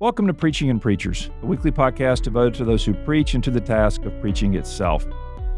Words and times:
Welcome 0.00 0.26
to 0.28 0.32
Preaching 0.32 0.70
and 0.70 0.80
Preachers, 0.80 1.28
a 1.42 1.46
weekly 1.46 1.70
podcast 1.70 2.22
devoted 2.22 2.54
to 2.54 2.64
those 2.64 2.82
who 2.82 2.94
preach 2.94 3.34
and 3.34 3.44
to 3.44 3.50
the 3.50 3.60
task 3.60 4.02
of 4.06 4.18
preaching 4.22 4.54
itself. 4.54 5.06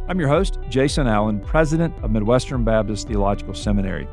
I'm 0.08 0.18
your 0.18 0.28
host, 0.28 0.58
Jason 0.68 1.06
Allen, 1.06 1.38
president 1.38 1.94
of 2.02 2.10
Midwestern 2.10 2.64
Baptist 2.64 3.06
Theological 3.06 3.54
Seminary. 3.54 4.08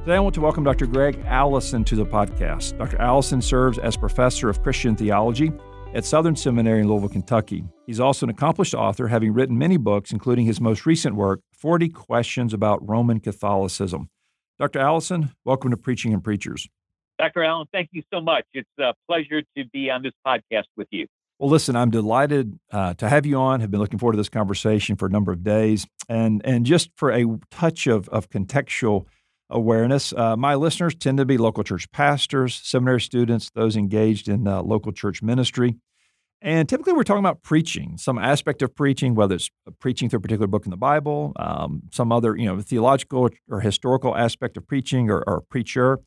Today, 0.00 0.16
I 0.16 0.20
want 0.20 0.34
to 0.36 0.40
welcome 0.40 0.64
Dr. 0.64 0.86
Greg 0.86 1.22
Allison 1.26 1.84
to 1.84 1.96
the 1.96 2.06
podcast. 2.06 2.78
Dr. 2.78 2.98
Allison 2.98 3.42
serves 3.42 3.76
as 3.76 3.94
professor 3.94 4.48
of 4.48 4.62
Christian 4.62 4.96
theology 4.96 5.52
at 5.92 6.06
Southern 6.06 6.34
Seminary 6.34 6.80
in 6.80 6.88
Louisville, 6.88 7.10
Kentucky. 7.10 7.62
He's 7.86 8.00
also 8.00 8.24
an 8.24 8.30
accomplished 8.30 8.72
author, 8.72 9.08
having 9.08 9.34
written 9.34 9.58
many 9.58 9.76
books, 9.76 10.12
including 10.12 10.46
his 10.46 10.62
most 10.62 10.86
recent 10.86 11.14
work, 11.14 11.40
40 11.52 11.90
Questions 11.90 12.54
About 12.54 12.88
Roman 12.88 13.20
Catholicism. 13.20 14.08
Dr. 14.58 14.78
Allison, 14.78 15.32
welcome 15.44 15.70
to 15.72 15.76
Preaching 15.76 16.14
and 16.14 16.24
Preachers. 16.24 16.70
Dr. 17.18 17.44
Allen, 17.44 17.66
thank 17.72 17.90
you 17.92 18.02
so 18.12 18.20
much. 18.20 18.44
It's 18.52 18.68
a 18.78 18.92
pleasure 19.08 19.42
to 19.56 19.64
be 19.72 19.90
on 19.90 20.02
this 20.02 20.12
podcast 20.26 20.64
with 20.76 20.88
you. 20.90 21.06
Well, 21.38 21.50
listen, 21.50 21.76
I'm 21.76 21.90
delighted 21.90 22.58
uh, 22.72 22.94
to 22.94 23.08
have 23.08 23.26
you 23.26 23.36
on. 23.36 23.60
Have 23.60 23.70
been 23.70 23.80
looking 23.80 23.98
forward 23.98 24.12
to 24.12 24.16
this 24.16 24.28
conversation 24.28 24.96
for 24.96 25.06
a 25.06 25.10
number 25.10 25.32
of 25.32 25.42
days, 25.42 25.86
and 26.08 26.40
and 26.44 26.64
just 26.64 26.90
for 26.96 27.10
a 27.10 27.26
touch 27.50 27.86
of 27.86 28.08
of 28.10 28.30
contextual 28.30 29.06
awareness, 29.50 30.12
uh, 30.12 30.36
my 30.36 30.54
listeners 30.54 30.94
tend 30.94 31.18
to 31.18 31.24
be 31.24 31.36
local 31.36 31.64
church 31.64 31.90
pastors, 31.90 32.60
seminary 32.62 33.00
students, 33.00 33.50
those 33.54 33.76
engaged 33.76 34.28
in 34.28 34.46
uh, 34.46 34.62
local 34.62 34.92
church 34.92 35.22
ministry, 35.22 35.76
and 36.44 36.68
typically 36.68 36.92
we're 36.92 37.04
talking 37.04 37.24
about 37.24 37.42
preaching, 37.42 37.96
some 37.96 38.18
aspect 38.18 38.60
of 38.60 38.74
preaching, 38.74 39.14
whether 39.14 39.34
it's 39.34 39.50
preaching 39.80 40.10
through 40.10 40.18
a 40.18 40.20
particular 40.20 40.46
book 40.46 40.66
in 40.66 40.70
the 40.70 40.76
Bible, 40.76 41.32
um, 41.36 41.84
some 41.90 42.12
other 42.12 42.36
you 42.36 42.44
know 42.44 42.60
theological 42.60 43.30
or 43.50 43.60
historical 43.60 44.14
aspect 44.14 44.56
of 44.56 44.68
preaching, 44.68 45.10
or, 45.10 45.24
or 45.26 45.40
preacher. 45.40 46.00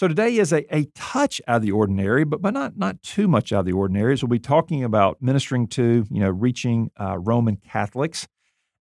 So 0.00 0.08
today 0.08 0.36
is 0.36 0.50
a, 0.50 0.64
a 0.74 0.86
touch 0.94 1.42
out 1.46 1.56
of 1.56 1.62
the 1.62 1.72
ordinary, 1.72 2.24
but, 2.24 2.40
but 2.40 2.54
not, 2.54 2.78
not 2.78 3.02
too 3.02 3.28
much 3.28 3.52
out 3.52 3.60
of 3.60 3.66
the 3.66 3.72
ordinary. 3.72 4.16
So 4.16 4.26
we'll 4.26 4.38
be 4.38 4.38
talking 4.38 4.82
about 4.82 5.20
ministering 5.20 5.66
to, 5.68 6.06
you 6.10 6.20
know, 6.20 6.30
reaching 6.30 6.90
uh, 6.98 7.18
Roman 7.18 7.56
Catholics. 7.56 8.26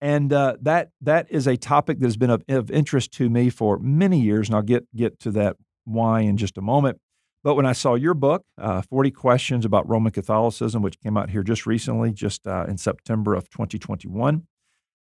And 0.02 0.34
uh, 0.34 0.56
that 0.64 0.90
that 1.02 1.28
is 1.30 1.46
a 1.46 1.58
topic 1.58 2.00
that 2.00 2.08
has 2.08 2.18
been 2.18 2.32
of, 2.32 2.42
of 2.50 2.72
interest 2.72 3.12
to 3.14 3.30
me 3.30 3.52
for 3.52 3.78
many 3.78 4.20
years, 4.20 4.50
and 4.50 4.56
I'll 4.56 4.64
get 4.64 4.88
get 4.96 5.20
to 5.20 5.32
that 5.34 5.58
why 5.84 6.22
in 6.22 6.38
just 6.38 6.58
a 6.58 6.62
moment. 6.62 6.98
But 7.44 7.54
when 7.54 7.68
I 7.68 7.74
saw 7.74 7.94
your 7.94 8.16
book, 8.16 8.42
uh, 8.58 8.82
40 8.82 9.12
Questions 9.12 9.64
About 9.64 9.88
Roman 9.88 10.12
Catholicism, 10.12 10.82
which 10.82 11.00
came 11.00 11.18
out 11.18 11.30
here 11.30 11.44
just 11.44 11.68
recently, 11.68 12.14
just 12.14 12.48
uh, 12.48 12.66
in 12.68 12.80
September 12.80 13.36
of 13.36 13.48
2021, 13.52 14.48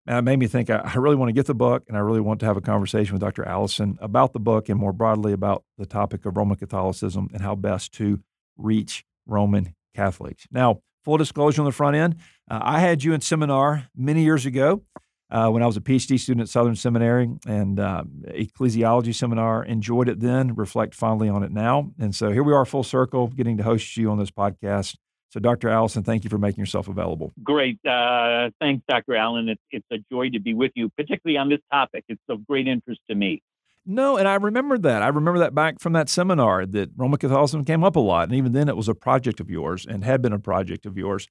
and 0.09 0.17
it 0.17 0.23
made 0.23 0.39
me 0.39 0.47
think 0.47 0.71
I, 0.71 0.95
really 0.95 1.15
want 1.15 1.29
to 1.29 1.33
get 1.33 1.45
the 1.45 1.53
book 1.53 1.83
and 1.87 1.95
I 1.95 1.99
really 1.99 2.19
want 2.19 2.39
to 2.39 2.47
have 2.47 2.57
a 2.57 2.61
conversation 2.61 3.13
with 3.13 3.21
Dr. 3.21 3.45
Allison 3.45 3.99
about 4.01 4.33
the 4.33 4.39
book 4.39 4.67
and 4.67 4.79
more 4.79 4.91
broadly 4.91 5.33
about 5.33 5.63
the 5.77 5.85
topic 5.85 6.25
of 6.25 6.35
Roman 6.35 6.57
Catholicism 6.57 7.29
and 7.31 7.43
how 7.43 7.53
best 7.53 7.93
to 7.93 8.19
reach 8.57 9.05
Roman 9.27 9.75
Catholics. 9.95 10.47
Now, 10.51 10.81
full 11.05 11.17
disclosure 11.17 11.61
on 11.61 11.65
the 11.65 11.71
front 11.71 11.95
end, 11.95 12.15
uh, 12.49 12.59
I 12.59 12.79
had 12.79 13.03
you 13.03 13.13
in 13.13 13.21
seminar 13.21 13.87
many 13.95 14.23
years 14.23 14.47
ago 14.47 14.81
uh, 15.29 15.49
when 15.49 15.61
I 15.61 15.67
was 15.67 15.77
a 15.77 15.81
PhD 15.81 16.19
student 16.19 16.41
at 16.41 16.49
Southern 16.49 16.75
Seminary 16.75 17.29
and 17.45 17.79
uh, 17.79 18.03
ecclesiology 18.29 19.13
seminar. 19.13 19.63
Enjoyed 19.63 20.09
it 20.09 20.21
then, 20.21 20.55
reflect 20.55 20.95
fondly 20.95 21.29
on 21.29 21.43
it 21.43 21.51
now. 21.51 21.91
And 21.99 22.15
so 22.15 22.31
here 22.31 22.41
we 22.41 22.53
are, 22.53 22.65
full 22.65 22.83
circle, 22.83 23.27
getting 23.27 23.57
to 23.57 23.63
host 23.63 23.95
you 23.95 24.09
on 24.09 24.17
this 24.17 24.31
podcast. 24.31 24.95
So, 25.29 25.39
Dr. 25.39 25.69
Allison, 25.69 26.03
thank 26.03 26.23
you 26.23 26.29
for 26.29 26.39
making 26.39 26.59
yourself 26.59 26.87
available. 26.87 27.31
Great. 27.43 27.79
Uh, 27.85 28.49
thanks, 28.59 28.83
Dr. 28.89 29.15
Allen. 29.15 29.49
It's, 29.49 29.61
it's 29.71 29.85
a 29.91 29.97
joy 30.11 30.29
to 30.31 30.39
be 30.39 30.55
with 30.55 30.71
you, 30.75 30.89
particularly 30.89 31.37
on 31.37 31.49
this 31.49 31.59
topic. 31.71 32.03
It's 32.09 32.21
of 32.29 32.47
great 32.47 32.67
interest 32.67 33.01
to 33.09 33.15
me. 33.15 33.43
No, 33.85 34.17
and 34.17 34.27
I 34.27 34.35
remember 34.35 34.77
that. 34.79 35.01
I 35.01 35.07
remember 35.07 35.39
that 35.39 35.55
back 35.55 35.79
from 35.79 35.93
that 35.93 36.09
seminar 36.09 36.65
that 36.65 36.89
Roman 36.95 37.17
Catholicism 37.17 37.63
came 37.63 37.83
up 37.83 37.95
a 37.95 37.99
lot. 37.99 38.27
And 38.27 38.35
even 38.35 38.53
then, 38.53 38.69
it 38.69 38.77
was 38.77 38.89
a 38.89 38.95
project 38.95 39.39
of 39.39 39.49
yours 39.49 39.85
and 39.85 40.03
had 40.03 40.21
been 40.21 40.33
a 40.33 40.39
project 40.39 40.85
of 40.85 40.97
yours. 40.97 41.27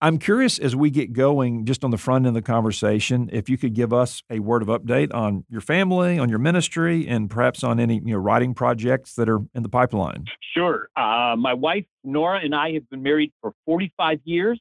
I'm 0.00 0.18
curious 0.18 0.60
as 0.60 0.76
we 0.76 0.90
get 0.90 1.12
going, 1.12 1.64
just 1.64 1.82
on 1.82 1.90
the 1.90 1.98
front 1.98 2.24
end 2.24 2.28
of 2.28 2.34
the 2.34 2.42
conversation, 2.46 3.28
if 3.32 3.48
you 3.48 3.58
could 3.58 3.74
give 3.74 3.92
us 3.92 4.22
a 4.30 4.38
word 4.38 4.62
of 4.62 4.68
update 4.68 5.12
on 5.12 5.44
your 5.48 5.60
family, 5.60 6.20
on 6.20 6.28
your 6.28 6.38
ministry, 6.38 7.08
and 7.08 7.28
perhaps 7.28 7.64
on 7.64 7.80
any 7.80 7.96
you 7.96 8.12
know 8.12 8.18
writing 8.18 8.54
projects 8.54 9.14
that 9.14 9.28
are 9.28 9.40
in 9.54 9.64
the 9.64 9.68
pipeline. 9.68 10.26
Sure. 10.54 10.88
Uh, 10.96 11.34
my 11.36 11.52
wife 11.52 11.84
Nora 12.04 12.40
and 12.42 12.54
I 12.54 12.72
have 12.72 12.88
been 12.90 13.02
married 13.02 13.32
for 13.40 13.52
45 13.66 14.20
years. 14.24 14.60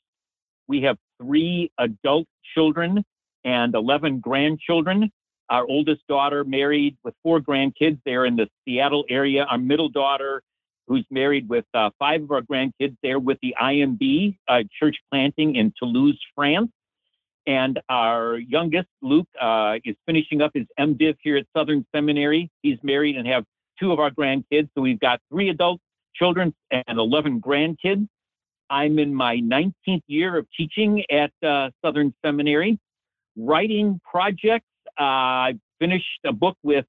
We 0.68 0.82
have 0.82 0.98
three 1.22 1.72
adult 1.78 2.28
children 2.56 3.04
and 3.44 3.76
11 3.76 4.20
grandchildren. 4.20 5.12
Our 5.50 5.66
oldest 5.68 6.02
daughter 6.08 6.44
married 6.44 6.98
with 7.04 7.14
four 7.24 7.40
grandkids. 7.40 8.00
They're 8.06 8.26
in 8.26 8.36
the 8.36 8.48
Seattle 8.66 9.06
area. 9.08 9.44
Our 9.44 9.58
middle 9.58 9.90
daughter 9.90 10.42
who's 10.88 11.06
married 11.12 11.50
with 11.50 11.66
uh, 11.74 11.90
five 12.00 12.24
of 12.24 12.32
our 12.32 12.42
grandkids 12.42 12.96
there 13.04 13.20
with 13.20 13.38
the 13.42 13.54
IMB 13.62 14.38
uh, 14.48 14.64
church 14.80 14.98
planting 15.12 15.56
in 15.56 15.74
Toulouse, 15.78 16.20
France. 16.36 16.72
And 17.46 17.80
our 17.90 18.38
youngest, 18.38 18.88
Luke, 19.02 19.28
uh, 19.40 19.76
is 19.86 19.96
finishing 20.06 20.42
up 20.42 20.52
his 20.54 20.66
MDiv 20.80 21.16
here 21.22 21.38
at 21.38 21.46
Southern 21.56 21.86
Seminary. 21.96 22.50
He's 22.62 22.78
married 22.84 23.16
and 23.16 23.28
have 23.28 23.46
two 23.80 23.92
of 23.92 24.00
our 24.00 24.12
grandkids. 24.12 24.70
So 24.76 24.82
we've 24.82 25.00
got 25.00 25.22
three 25.30 25.50
adult 25.50 25.80
children 26.16 26.54
and 26.72 27.00
11 27.00 27.42
grandkids. 27.42 28.08
I'm 28.70 29.00
in 29.00 29.14
my 29.14 29.38
19th 29.38 30.02
year 30.08 30.38
of 30.38 30.46
teaching 30.58 31.04
at 31.10 31.32
uh, 31.42 31.70
Southern 31.84 32.14
Seminary. 32.26 32.80
Writing 33.38 34.02
projects. 34.10 34.66
Uh, 35.00 35.04
I 35.04 35.60
finished 35.80 36.20
a 36.26 36.34
book 36.34 36.58
with 36.64 36.86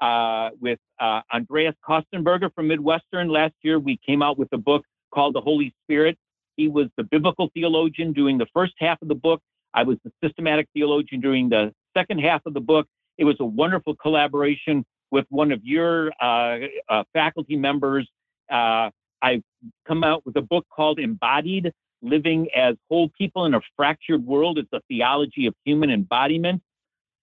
uh, 0.00 0.50
with 0.60 0.78
uh, 1.00 1.20
Andreas 1.32 1.74
Kostenberger 1.86 2.52
from 2.54 2.68
Midwestern. 2.68 3.28
Last 3.28 3.54
year, 3.62 3.78
we 3.78 3.98
came 4.06 4.22
out 4.22 4.38
with 4.38 4.48
a 4.52 4.58
book 4.58 4.84
called 5.12 5.34
The 5.34 5.40
Holy 5.40 5.74
Spirit. 5.84 6.16
He 6.56 6.68
was 6.68 6.86
the 6.96 7.04
biblical 7.04 7.50
theologian 7.54 8.12
doing 8.12 8.38
the 8.38 8.46
first 8.54 8.74
half 8.78 9.00
of 9.02 9.08
the 9.08 9.14
book. 9.14 9.40
I 9.74 9.82
was 9.82 9.98
the 10.04 10.12
systematic 10.22 10.68
theologian 10.72 11.20
doing 11.20 11.48
the 11.48 11.72
second 11.96 12.20
half 12.20 12.42
of 12.46 12.54
the 12.54 12.60
book. 12.60 12.86
It 13.18 13.24
was 13.24 13.36
a 13.40 13.44
wonderful 13.44 13.94
collaboration 13.96 14.84
with 15.10 15.26
one 15.28 15.52
of 15.52 15.60
your 15.64 16.12
uh, 16.20 16.58
uh 16.88 17.04
faculty 17.12 17.56
members. 17.56 18.08
Uh, 18.50 18.90
I've 19.22 19.42
come 19.86 20.04
out 20.04 20.24
with 20.26 20.36
a 20.36 20.42
book 20.42 20.66
called 20.74 20.98
Embodied 20.98 21.72
Living 22.02 22.48
as 22.54 22.76
Whole 22.88 23.10
People 23.16 23.44
in 23.46 23.54
a 23.54 23.60
Fractured 23.76 24.24
World. 24.24 24.58
It's 24.58 24.72
a 24.72 24.80
theology 24.88 25.46
of 25.46 25.54
human 25.64 25.90
embodiment. 25.90 26.62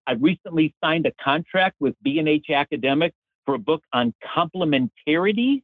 I 0.08 0.14
recently 0.14 0.74
signed 0.84 1.06
a 1.06 1.12
contract 1.24 1.78
with 1.80 1.96
B&H 2.04 2.50
Academic 2.50 3.14
for 3.46 3.56
a 3.56 3.60
book 3.60 3.84
on 3.94 4.14
complementarity, 4.36 5.64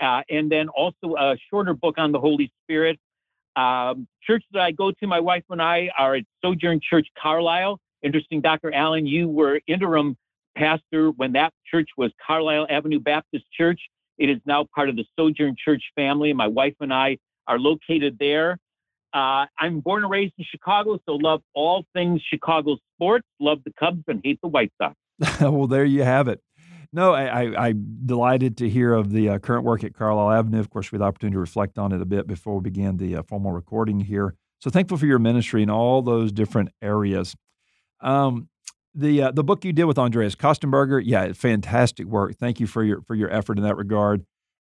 uh, 0.00 0.22
and 0.28 0.50
then 0.50 0.68
also 0.68 1.14
a 1.18 1.36
shorter 1.50 1.74
book 1.74 1.96
on 1.98 2.12
the 2.12 2.20
Holy 2.20 2.52
Spirit. 2.64 2.98
Um, 3.56 4.06
church 4.22 4.44
that 4.52 4.62
I 4.62 4.70
go 4.70 4.92
to, 4.92 5.06
my 5.06 5.20
wife 5.20 5.44
and 5.50 5.60
I 5.60 5.90
are 5.98 6.16
at 6.16 6.24
Sojourn 6.42 6.80
Church 6.88 7.08
Carlisle. 7.20 7.78
Interesting, 8.02 8.40
Dr. 8.40 8.72
Allen, 8.72 9.06
you 9.06 9.28
were 9.28 9.60
interim 9.66 10.16
pastor 10.56 11.10
when 11.10 11.32
that 11.32 11.52
church 11.70 11.88
was 11.96 12.10
Carlisle 12.24 12.66
Avenue 12.70 13.00
Baptist 13.00 13.44
Church. 13.56 13.80
It 14.18 14.30
is 14.30 14.38
now 14.46 14.66
part 14.74 14.88
of 14.88 14.96
the 14.96 15.04
Sojourn 15.16 15.56
Church 15.62 15.82
family. 15.94 16.32
My 16.32 16.46
wife 16.46 16.74
and 16.80 16.92
I 16.92 17.18
are 17.46 17.58
located 17.58 18.16
there. 18.18 18.58
Uh, 19.12 19.46
I'm 19.58 19.80
born 19.80 20.04
and 20.04 20.10
raised 20.10 20.34
in 20.38 20.44
Chicago, 20.50 20.98
so 21.06 21.14
love 21.16 21.42
all 21.54 21.84
things 21.92 22.20
Chicago 22.28 22.76
sports, 22.94 23.26
love 23.40 23.58
the 23.64 23.72
Cubs, 23.72 24.04
and 24.06 24.20
hate 24.22 24.40
the 24.40 24.48
White 24.48 24.72
Sox. 24.80 24.94
well, 25.40 25.66
there 25.66 25.84
you 25.84 26.02
have 26.02 26.28
it. 26.28 26.40
No, 26.92 27.14
I, 27.14 27.68
am 27.68 27.98
delighted 28.04 28.56
to 28.58 28.68
hear 28.68 28.94
of 28.94 29.12
the 29.12 29.28
uh, 29.28 29.38
current 29.38 29.64
work 29.64 29.84
at 29.84 29.94
Carlisle 29.94 30.32
Avenue. 30.32 30.58
Of 30.58 30.70
course, 30.70 30.90
we 30.90 30.96
had 30.96 31.02
the 31.02 31.06
opportunity 31.06 31.34
to 31.34 31.40
reflect 31.40 31.78
on 31.78 31.92
it 31.92 32.00
a 32.00 32.04
bit 32.04 32.26
before 32.26 32.56
we 32.56 32.62
began 32.62 32.96
the 32.96 33.16
uh, 33.16 33.22
formal 33.22 33.52
recording 33.52 34.00
here. 34.00 34.34
So 34.60 34.70
thankful 34.70 34.98
for 34.98 35.06
your 35.06 35.20
ministry 35.20 35.62
in 35.62 35.70
all 35.70 36.02
those 36.02 36.32
different 36.32 36.70
areas. 36.82 37.36
Um, 38.00 38.48
the 38.92 39.22
uh, 39.22 39.30
the 39.30 39.44
book 39.44 39.64
you 39.64 39.72
did 39.72 39.84
with 39.84 39.98
Andreas 39.98 40.34
Kostenberger, 40.34 41.00
yeah, 41.04 41.32
fantastic 41.32 42.06
work. 42.06 42.36
Thank 42.36 42.58
you 42.58 42.66
for 42.66 42.82
your 42.82 43.02
for 43.02 43.14
your 43.14 43.30
effort 43.30 43.56
in 43.56 43.62
that 43.62 43.76
regard. 43.76 44.26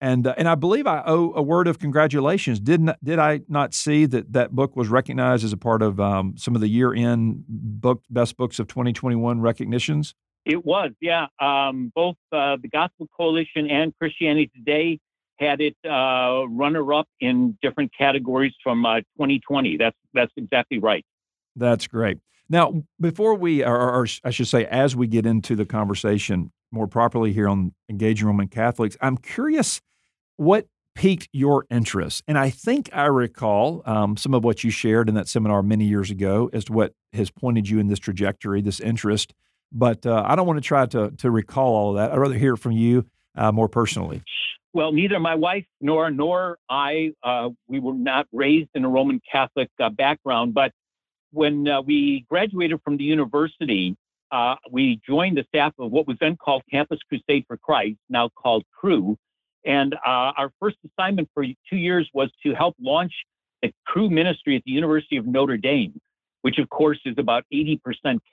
And 0.04 0.26
uh, 0.26 0.34
and 0.36 0.46
I 0.46 0.54
believe 0.54 0.86
I 0.86 1.02
owe 1.06 1.32
a 1.34 1.40
word 1.40 1.66
of 1.66 1.78
congratulations. 1.78 2.60
Did 2.60 2.82
not, 2.82 3.02
did 3.02 3.18
I 3.18 3.40
not 3.48 3.72
see 3.72 4.04
that 4.04 4.34
that 4.34 4.50
book 4.50 4.76
was 4.76 4.88
recognized 4.88 5.46
as 5.46 5.52
a 5.54 5.56
part 5.56 5.80
of 5.80 5.98
um, 5.98 6.34
some 6.36 6.54
of 6.54 6.60
the 6.60 6.68
year 6.68 6.92
end 6.92 7.44
book 7.48 8.02
best 8.10 8.36
books 8.36 8.58
of 8.58 8.68
2021 8.68 9.40
recognitions? 9.40 10.14
It 10.44 10.62
was, 10.62 10.90
yeah. 11.00 11.28
Um, 11.40 11.90
both 11.94 12.16
uh, 12.30 12.58
the 12.60 12.68
Gospel 12.68 13.08
Coalition 13.16 13.70
and 13.70 13.94
Christianity 13.98 14.50
Today 14.54 15.00
had 15.38 15.62
it 15.62 15.76
uh, 15.86 16.44
runner 16.50 16.92
up 16.92 17.08
in 17.20 17.56
different 17.62 17.90
categories 17.96 18.52
from 18.62 18.82
2020. 18.82 19.74
Uh, 19.74 19.78
that's 19.78 19.96
that's 20.12 20.32
exactly 20.36 20.80
right. 20.80 21.06
That's 21.56 21.86
great. 21.86 22.18
Now, 22.50 22.84
before 23.00 23.36
we, 23.36 23.64
or, 23.64 23.74
or 23.74 24.06
I 24.22 24.28
should 24.28 24.48
say, 24.48 24.66
as 24.66 24.94
we 24.94 25.06
get 25.06 25.24
into 25.24 25.56
the 25.56 25.64
conversation 25.64 26.52
more 26.70 26.86
properly 26.86 27.32
here 27.32 27.48
on 27.48 27.72
engaging 27.88 28.26
Roman 28.26 28.48
Catholics, 28.48 28.98
I'm 29.00 29.16
curious 29.16 29.80
what 30.36 30.66
piqued 30.94 31.28
your 31.32 31.66
interest? 31.70 32.22
And 32.28 32.38
I 32.38 32.50
think 32.50 32.88
I 32.92 33.06
recall 33.06 33.82
um, 33.84 34.16
some 34.16 34.34
of 34.34 34.44
what 34.44 34.64
you 34.64 34.70
shared 34.70 35.08
in 35.08 35.14
that 35.16 35.28
seminar 35.28 35.62
many 35.62 35.84
years 35.84 36.10
ago 36.10 36.50
as 36.52 36.64
to 36.66 36.72
what 36.72 36.94
has 37.12 37.30
pointed 37.30 37.68
you 37.68 37.78
in 37.78 37.88
this 37.88 37.98
trajectory, 37.98 38.60
this 38.60 38.80
interest. 38.80 39.34
But 39.72 40.06
uh, 40.06 40.22
I 40.24 40.36
don't 40.36 40.46
want 40.46 40.58
to 40.58 40.66
try 40.66 40.86
to, 40.86 41.10
to 41.10 41.30
recall 41.30 41.74
all 41.74 41.90
of 41.90 41.96
that. 41.96 42.12
I'd 42.12 42.18
rather 42.18 42.38
hear 42.38 42.56
from 42.56 42.72
you 42.72 43.06
uh, 43.36 43.50
more 43.50 43.68
personally. 43.68 44.22
Well, 44.72 44.92
neither 44.92 45.20
my 45.20 45.36
wife 45.36 45.66
nor 45.80 46.10
nor 46.10 46.58
I 46.68 47.12
uh, 47.22 47.50
we 47.68 47.78
were 47.78 47.94
not 47.94 48.26
raised 48.32 48.70
in 48.74 48.84
a 48.84 48.88
Roman 48.88 49.20
Catholic 49.30 49.70
uh, 49.80 49.88
background, 49.88 50.52
but 50.52 50.72
when 51.30 51.68
uh, 51.68 51.82
we 51.82 52.26
graduated 52.28 52.80
from 52.82 52.96
the 52.96 53.04
university, 53.04 53.96
uh, 54.32 54.56
we 54.70 55.00
joined 55.06 55.36
the 55.36 55.44
staff 55.48 55.72
of 55.78 55.92
what 55.92 56.08
was 56.08 56.16
then 56.20 56.36
called 56.36 56.62
Campus 56.68 56.98
Crusade 57.08 57.44
for 57.46 57.56
Christ, 57.56 57.98
now 58.08 58.28
called 58.30 58.64
Cru. 58.72 59.16
And 59.64 59.94
uh, 59.94 60.32
our 60.36 60.50
first 60.60 60.76
assignment 60.84 61.28
for 61.34 61.44
two 61.68 61.76
years 61.76 62.08
was 62.12 62.30
to 62.44 62.54
help 62.54 62.76
launch 62.80 63.12
the 63.62 63.72
Cru 63.86 64.10
ministry 64.10 64.56
at 64.56 64.62
the 64.64 64.72
University 64.72 65.16
of 65.16 65.26
Notre 65.26 65.56
Dame, 65.56 65.98
which 66.42 66.58
of 66.58 66.68
course 66.68 67.00
is 67.04 67.14
about 67.18 67.44
80% 67.52 67.80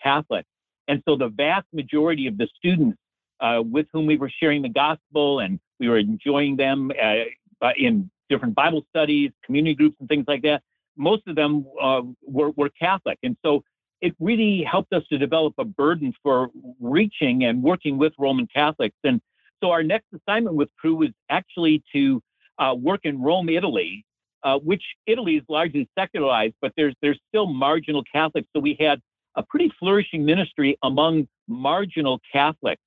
Catholic. 0.04 0.46
And 0.88 1.02
so 1.08 1.16
the 1.16 1.30
vast 1.30 1.68
majority 1.74 2.28
of 2.28 2.38
the 2.38 2.48
students 2.58 2.98
uh, 3.40 3.62
with 3.64 3.88
whom 3.94 4.06
we 4.06 4.18
were 4.18 4.30
sharing 4.30 4.62
the 4.62 4.70
gospel 4.70 5.40
and 5.40 5.60
we 5.80 5.90
were 5.90 5.98
enjoying 5.98 6.58
them 6.58 6.92
uh, 7.02 7.70
in 7.78 8.10
different 8.30 8.56
Bible 8.56 8.86
studies, 8.90 9.32
community 9.44 9.76
groups, 9.76 9.96
and 10.00 10.10
things 10.10 10.26
like 10.28 10.42
that. 10.44 10.62
Most 10.98 11.24
of 11.28 11.36
them 11.36 11.66
uh, 11.82 12.02
were, 12.24 12.52
were 12.52 12.70
Catholic. 12.70 13.18
And 13.24 13.38
so 13.44 13.64
it 14.02 14.16
really 14.20 14.64
helped 14.64 14.94
us 14.94 15.04
to 15.10 15.18
develop 15.18 15.54
a 15.58 15.66
burden 15.66 16.14
for 16.24 16.50
reaching 16.80 17.44
and 17.44 17.64
working 17.64 17.98
with 17.98 18.14
Roman 18.18 18.48
Catholics. 18.48 18.96
And 19.04 19.22
so 19.62 19.72
our 19.72 19.84
next 19.84 20.08
assignment 20.14 20.56
with 20.56 20.70
Cru 20.80 20.96
was 20.96 21.10
actually 21.30 21.84
to 21.94 22.22
uh, 22.60 22.76
work 22.78 23.02
in 23.04 23.22
Rome, 23.22 23.50
Italy, 23.50 24.06
uh, 24.44 24.58
which 24.60 24.84
Italy 25.06 25.38
is 25.38 25.44
largely 25.48 25.88
secularized, 25.98 26.56
but 26.62 26.72
there's 26.76 26.96
there's 27.02 27.20
still 27.30 27.48
marginal 27.48 28.04
Catholics. 28.12 28.48
So 28.56 28.60
we 28.60 28.76
had 28.80 29.00
a 29.36 29.44
pretty 29.44 29.72
flourishing 29.80 30.26
ministry 30.26 30.78
among 30.84 31.28
marginal 31.48 32.20
Catholics. 32.32 32.82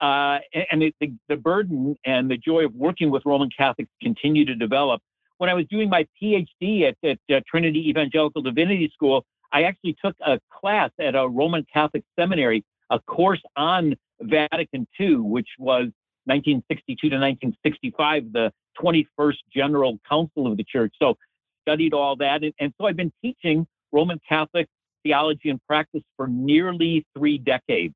Uh, 0.00 0.38
and 0.70 0.82
it, 0.82 0.94
the, 1.00 1.12
the 1.28 1.36
burden 1.36 1.96
and 2.04 2.30
the 2.30 2.36
joy 2.36 2.64
of 2.64 2.74
working 2.74 3.10
with 3.10 3.22
Roman 3.26 3.50
Catholics 3.56 3.90
continue 4.00 4.44
to 4.44 4.54
develop. 4.54 5.02
When 5.38 5.50
I 5.50 5.54
was 5.54 5.66
doing 5.66 5.88
my 5.88 6.06
PhD 6.20 6.88
at, 6.88 6.96
at 7.04 7.18
uh, 7.32 7.40
Trinity 7.48 7.88
Evangelical 7.88 8.42
Divinity 8.42 8.90
School, 8.94 9.24
I 9.52 9.64
actually 9.64 9.96
took 10.04 10.14
a 10.24 10.38
class 10.52 10.90
at 11.00 11.14
a 11.14 11.26
Roman 11.26 11.66
Catholic 11.72 12.04
seminary, 12.18 12.64
a 12.90 13.00
course 13.00 13.42
on 13.56 13.96
Vatican 14.20 14.86
II, 15.00 15.16
which 15.16 15.48
was 15.58 15.88
1962 16.28 17.10
to 17.10 17.16
1965, 17.16 18.32
the 18.32 18.52
21st 18.80 19.36
General 19.52 19.98
Council 20.08 20.46
of 20.46 20.56
the 20.56 20.64
Church. 20.64 20.94
So 21.00 21.16
studied 21.62 21.94
all 21.94 22.16
that. 22.16 22.42
And, 22.42 22.52
and 22.60 22.72
so 22.78 22.86
I've 22.86 22.96
been 22.96 23.12
teaching 23.22 23.66
Roman 23.92 24.20
Catholic 24.28 24.68
theology 25.02 25.50
and 25.50 25.60
practice 25.66 26.02
for 26.16 26.26
nearly 26.26 27.04
three 27.16 27.38
decades. 27.38 27.94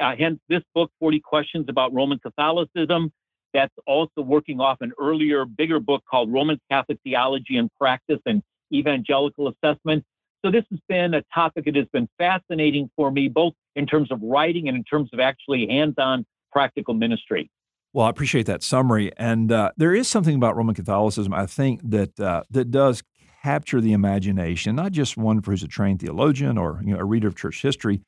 Uh, 0.00 0.14
hence, 0.18 0.38
this 0.48 0.62
book, 0.74 0.90
40 0.98 1.20
Questions 1.20 1.66
About 1.68 1.92
Roman 1.92 2.18
Catholicism, 2.18 3.12
that's 3.54 3.74
also 3.86 4.22
working 4.22 4.60
off 4.60 4.78
an 4.80 4.92
earlier, 4.98 5.44
bigger 5.44 5.78
book 5.78 6.02
called 6.10 6.32
Roman 6.32 6.58
Catholic 6.70 6.98
Theology 7.04 7.58
and 7.58 7.70
Practice 7.78 8.18
and 8.26 8.42
Evangelical 8.72 9.48
Assessment. 9.48 10.04
So, 10.44 10.50
this 10.50 10.64
has 10.70 10.80
been 10.88 11.14
a 11.14 11.22
topic 11.34 11.66
that 11.66 11.76
has 11.76 11.86
been 11.92 12.08
fascinating 12.18 12.90
for 12.96 13.10
me, 13.10 13.28
both 13.28 13.52
in 13.76 13.86
terms 13.86 14.10
of 14.10 14.20
writing 14.22 14.68
and 14.68 14.76
in 14.76 14.84
terms 14.84 15.10
of 15.12 15.20
actually 15.20 15.66
hands 15.68 15.94
on 15.98 16.24
practical 16.50 16.94
ministry. 16.94 17.50
Well, 17.92 18.06
I 18.06 18.10
appreciate 18.10 18.46
that 18.46 18.62
summary. 18.62 19.12
And 19.18 19.52
uh, 19.52 19.72
there 19.76 19.94
is 19.94 20.08
something 20.08 20.34
about 20.34 20.56
Roman 20.56 20.74
Catholicism, 20.74 21.34
I 21.34 21.46
think, 21.46 21.80
that, 21.84 22.18
uh, 22.18 22.42
that 22.50 22.70
does 22.70 23.02
capture 23.42 23.80
the 23.80 23.92
imagination, 23.92 24.76
not 24.76 24.92
just 24.92 25.16
one 25.16 25.42
who's 25.44 25.62
a 25.62 25.68
trained 25.68 26.00
theologian 26.00 26.56
or 26.56 26.80
you 26.84 26.94
know, 26.94 27.00
a 27.00 27.04
reader 27.04 27.28
of 27.28 27.36
church 27.36 27.60
history, 27.60 28.00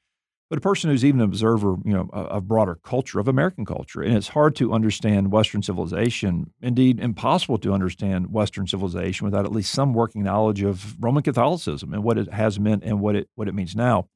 but 0.49 0.59
a 0.59 0.61
person 0.61 0.89
who's 0.89 1.05
even 1.05 1.21
an 1.21 1.25
observer, 1.25 1.77
you 1.85 1.93
know, 1.93 2.09
of 2.13 2.47
broader 2.47 2.79
culture, 2.83 3.19
of 3.19 3.29
American 3.29 3.65
culture. 3.65 4.01
And 4.01 4.17
it's 4.17 4.29
hard 4.29 4.55
to 4.57 4.73
understand 4.73 5.33
Western 5.33 5.63
civilization, 5.63 6.53
indeed 6.63 7.01
impossible 7.01 7.59
to 7.59 7.73
understand 7.73 8.33
Western 8.33 8.67
civilization 8.67 9.25
without 9.25 9.45
at 9.45 9.53
least 9.53 9.73
some 9.73 9.93
working 9.93 10.23
knowledge 10.23 10.63
of 10.63 11.03
Roman 11.03 11.23
Catholicism 11.23 11.93
and 11.93 12.05
what 12.05 12.17
it 12.17 12.33
has 12.33 12.61
meant 12.61 12.85
and 12.85 13.01
what 13.01 13.17
it 13.17 13.29
what 13.35 13.49
it 13.49 13.55
means 13.55 13.75
now. 13.75 14.09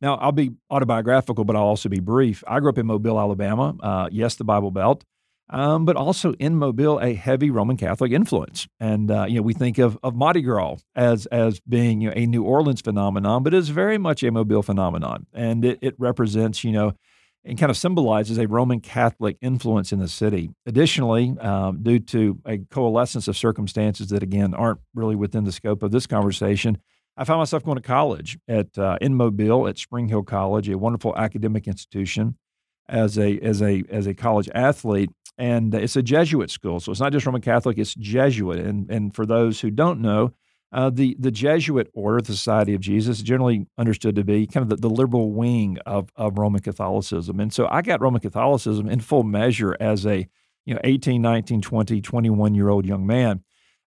Now, 0.00 0.16
I'll 0.16 0.32
be 0.32 0.52
autobiographical, 0.68 1.44
but 1.44 1.54
I'll 1.54 1.62
also 1.62 1.88
be 1.88 2.00
brief. 2.00 2.42
I 2.48 2.58
grew 2.58 2.70
up 2.70 2.78
in 2.78 2.86
Mobile, 2.86 3.20
Alabama. 3.20 3.76
Uh, 3.80 4.08
yes, 4.10 4.34
the 4.34 4.44
Bible 4.44 4.72
Belt 4.72 5.04
um, 5.50 5.84
but 5.84 5.96
also 5.96 6.32
in 6.34 6.56
Mobile 6.56 6.98
a 7.00 7.14
heavy 7.14 7.50
Roman 7.50 7.76
Catholic 7.76 8.12
influence. 8.12 8.66
And 8.80 9.10
uh, 9.10 9.26
you 9.28 9.36
know, 9.36 9.42
we 9.42 9.54
think 9.54 9.78
of 9.78 9.98
of 10.02 10.14
Mardi 10.14 10.42
Gras 10.42 10.76
as 10.94 11.26
as 11.26 11.60
being 11.60 12.00
you 12.00 12.08
know, 12.08 12.14
a 12.16 12.26
New 12.26 12.42
Orleans 12.42 12.80
phenomenon, 12.80 13.42
but 13.42 13.54
it's 13.54 13.68
very 13.68 13.98
much 13.98 14.22
a 14.22 14.30
Mobile 14.30 14.62
phenomenon, 14.62 15.26
and 15.32 15.64
it, 15.64 15.78
it 15.82 15.94
represents 15.98 16.64
you 16.64 16.72
know. 16.72 16.92
And 17.44 17.58
kind 17.58 17.70
of 17.70 17.76
symbolizes 17.76 18.38
a 18.38 18.46
Roman 18.46 18.78
Catholic 18.78 19.36
influence 19.40 19.90
in 19.90 19.98
the 19.98 20.06
city. 20.06 20.50
Additionally, 20.64 21.36
um, 21.40 21.82
due 21.82 21.98
to 21.98 22.38
a 22.46 22.58
coalescence 22.58 23.26
of 23.26 23.36
circumstances 23.36 24.10
that, 24.10 24.22
again, 24.22 24.54
aren't 24.54 24.78
really 24.94 25.16
within 25.16 25.42
the 25.42 25.50
scope 25.50 25.82
of 25.82 25.90
this 25.90 26.06
conversation, 26.06 26.78
I 27.16 27.24
found 27.24 27.40
myself 27.40 27.64
going 27.64 27.78
to 27.78 27.82
college 27.82 28.38
at 28.46 28.78
uh, 28.78 28.96
in 29.00 29.16
Mobile 29.16 29.66
at 29.66 29.76
Spring 29.76 30.06
Hill 30.06 30.22
College, 30.22 30.68
a 30.68 30.78
wonderful 30.78 31.16
academic 31.16 31.66
institution, 31.66 32.36
as 32.88 33.18
a 33.18 33.38
as 33.40 33.60
a 33.60 33.82
as 33.90 34.06
a 34.06 34.14
college 34.14 34.48
athlete 34.54 35.10
and 35.38 35.74
it's 35.74 35.96
a 35.96 36.02
Jesuit 36.02 36.50
school. 36.50 36.80
So 36.80 36.92
it's 36.92 37.00
not 37.00 37.12
just 37.12 37.26
Roman 37.26 37.40
Catholic; 37.40 37.78
it's 37.78 37.94
Jesuit. 37.94 38.60
And 38.60 38.90
and 38.90 39.14
for 39.14 39.26
those 39.26 39.60
who 39.60 39.70
don't 39.70 40.00
know, 40.00 40.32
uh, 40.72 40.90
the 40.90 41.16
the 41.18 41.30
Jesuit 41.30 41.90
order, 41.94 42.20
the 42.20 42.32
Society 42.32 42.74
of 42.74 42.80
Jesus, 42.80 43.18
is 43.18 43.22
generally 43.22 43.66
understood 43.76 44.16
to 44.16 44.24
be 44.24 44.46
kind 44.46 44.62
of 44.62 44.70
the, 44.70 44.88
the 44.88 44.94
liberal 44.94 45.32
wing 45.32 45.78
of 45.86 46.10
of 46.16 46.38
Roman 46.38 46.62
Catholicism. 46.62 47.40
And 47.40 47.52
so 47.52 47.68
I 47.70 47.82
got 47.82 48.00
Roman 48.00 48.20
Catholicism 48.20 48.88
in 48.88 49.00
full 49.00 49.22
measure 49.22 49.76
as 49.78 50.06
a 50.06 50.28
you 50.64 50.74
know 50.74 50.80
18, 50.84 51.20
19, 51.20 51.60
20, 51.60 52.00
21 52.00 52.54
year 52.54 52.68
old 52.68 52.86
young 52.86 53.06
man. 53.06 53.42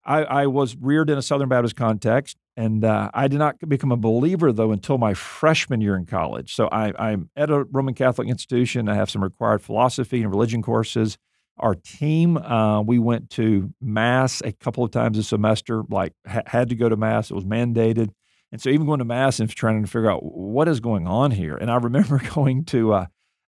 I, 0.06 0.24
I 0.24 0.46
was 0.46 0.76
reared 0.76 1.08
in 1.08 1.16
a 1.16 1.22
Southern 1.22 1.48
Baptist 1.48 1.76
context, 1.76 2.36
and 2.56 2.84
uh, 2.84 3.10
I 3.14 3.26
did 3.28 3.38
not 3.38 3.58
become 3.66 3.90
a 3.90 3.96
believer 3.96 4.52
though 4.52 4.70
until 4.70 4.98
my 4.98 5.14
freshman 5.14 5.80
year 5.80 5.96
in 5.96 6.04
college. 6.04 6.54
So 6.54 6.68
I, 6.70 6.92
I'm 6.98 7.30
at 7.36 7.50
a 7.50 7.64
Roman 7.64 7.94
Catholic 7.94 8.28
institution. 8.28 8.88
I 8.88 8.94
have 8.94 9.10
some 9.10 9.24
required 9.24 9.62
philosophy 9.62 10.20
and 10.20 10.30
religion 10.30 10.62
courses. 10.62 11.16
Our 11.58 11.74
team, 11.74 12.36
uh, 12.36 12.82
we 12.82 12.98
went 12.98 13.30
to 13.30 13.72
mass 13.80 14.42
a 14.44 14.52
couple 14.52 14.82
of 14.84 14.90
times 14.90 15.18
a 15.18 15.22
semester, 15.22 15.82
like 15.88 16.12
ha- 16.26 16.42
had 16.46 16.68
to 16.70 16.74
go 16.74 16.88
to 16.88 16.96
mass. 16.96 17.30
It 17.30 17.34
was 17.34 17.44
mandated. 17.44 18.10
And 18.50 18.60
so 18.60 18.70
even 18.70 18.86
going 18.86 18.98
to 18.98 19.04
mass 19.04 19.40
and 19.40 19.48
trying 19.50 19.82
to 19.82 19.88
figure 19.88 20.10
out 20.10 20.20
what 20.24 20.68
is 20.68 20.80
going 20.80 21.06
on 21.06 21.30
here. 21.30 21.56
And 21.56 21.70
I 21.70 21.76
remember 21.76 22.20
going 22.34 22.64
to 22.66 22.92
uh, 22.92 23.06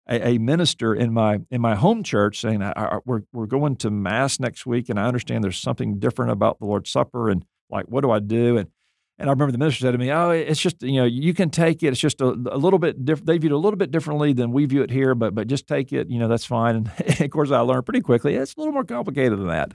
a, 0.08 0.30
a, 0.30 0.38
minister 0.38 0.94
in 0.94 1.14
my 1.14 1.40
in 1.50 1.62
my 1.62 1.76
home 1.76 2.04
church 2.04 2.40
saying, 2.40 2.62
"We're 3.06 3.22
we're 3.34 3.48
going 3.48 3.76
to 3.78 3.90
mass 3.90 4.40
next 4.40 4.66
week, 4.66 4.90
and 4.90 5.00
I 5.00 5.06
understand 5.06 5.44
there's 5.44 5.58
something 5.58 6.00
different 6.00 6.32
about 6.32 6.60
the 6.60 6.66
Lord's 6.66 6.92
Supper, 6.92 7.30
and 7.30 7.44
like, 7.70 7.86
what 7.86 8.02
do 8.02 8.12
I 8.12 8.20
do?" 8.20 8.58
And 8.58 8.70
and 9.18 9.30
I 9.30 9.34
remember 9.34 9.52
the 9.52 9.58
minister 9.58 9.82
said 9.82 9.92
to 9.92 9.98
me, 9.98 10.12
"Oh, 10.12 10.32
it's 10.32 10.60
just 10.60 10.84
you 10.84 11.00
know 11.00 11.06
you 11.06 11.34
can 11.34 11.50
take 11.50 11.84
it. 11.84 11.88
It's 11.88 12.00
just 12.00 12.20
a, 12.20 12.28
a 12.28 12.58
little 12.58 12.80
bit 12.80 13.06
different. 13.06 13.28
They 13.28 13.38
view 13.38 13.50
it 13.50 13.54
a 13.54 13.58
little 13.58 13.78
bit 13.78 13.92
differently 13.92 14.34
than 14.34 14.52
we 14.52 14.66
view 14.66 14.82
it 14.82 14.92
here, 14.92 15.16
but 15.16 15.34
but 15.34 15.48
just 15.48 15.68
take 15.68 15.94
it. 15.94 16.10
You 16.10 16.20
know 16.20 16.28
that's 16.28 16.46
fine." 16.46 16.76
And 16.76 16.92
of 17.22 17.30
course, 17.30 17.52
I 17.52 17.60
learned 17.60 17.86
pretty 17.86 18.02
quickly 18.02 18.36
it's 18.36 18.56
a 18.56 18.60
little 18.60 18.74
more 18.74 18.84
complicated 18.84 19.40
than 19.40 19.48
that. 19.48 19.74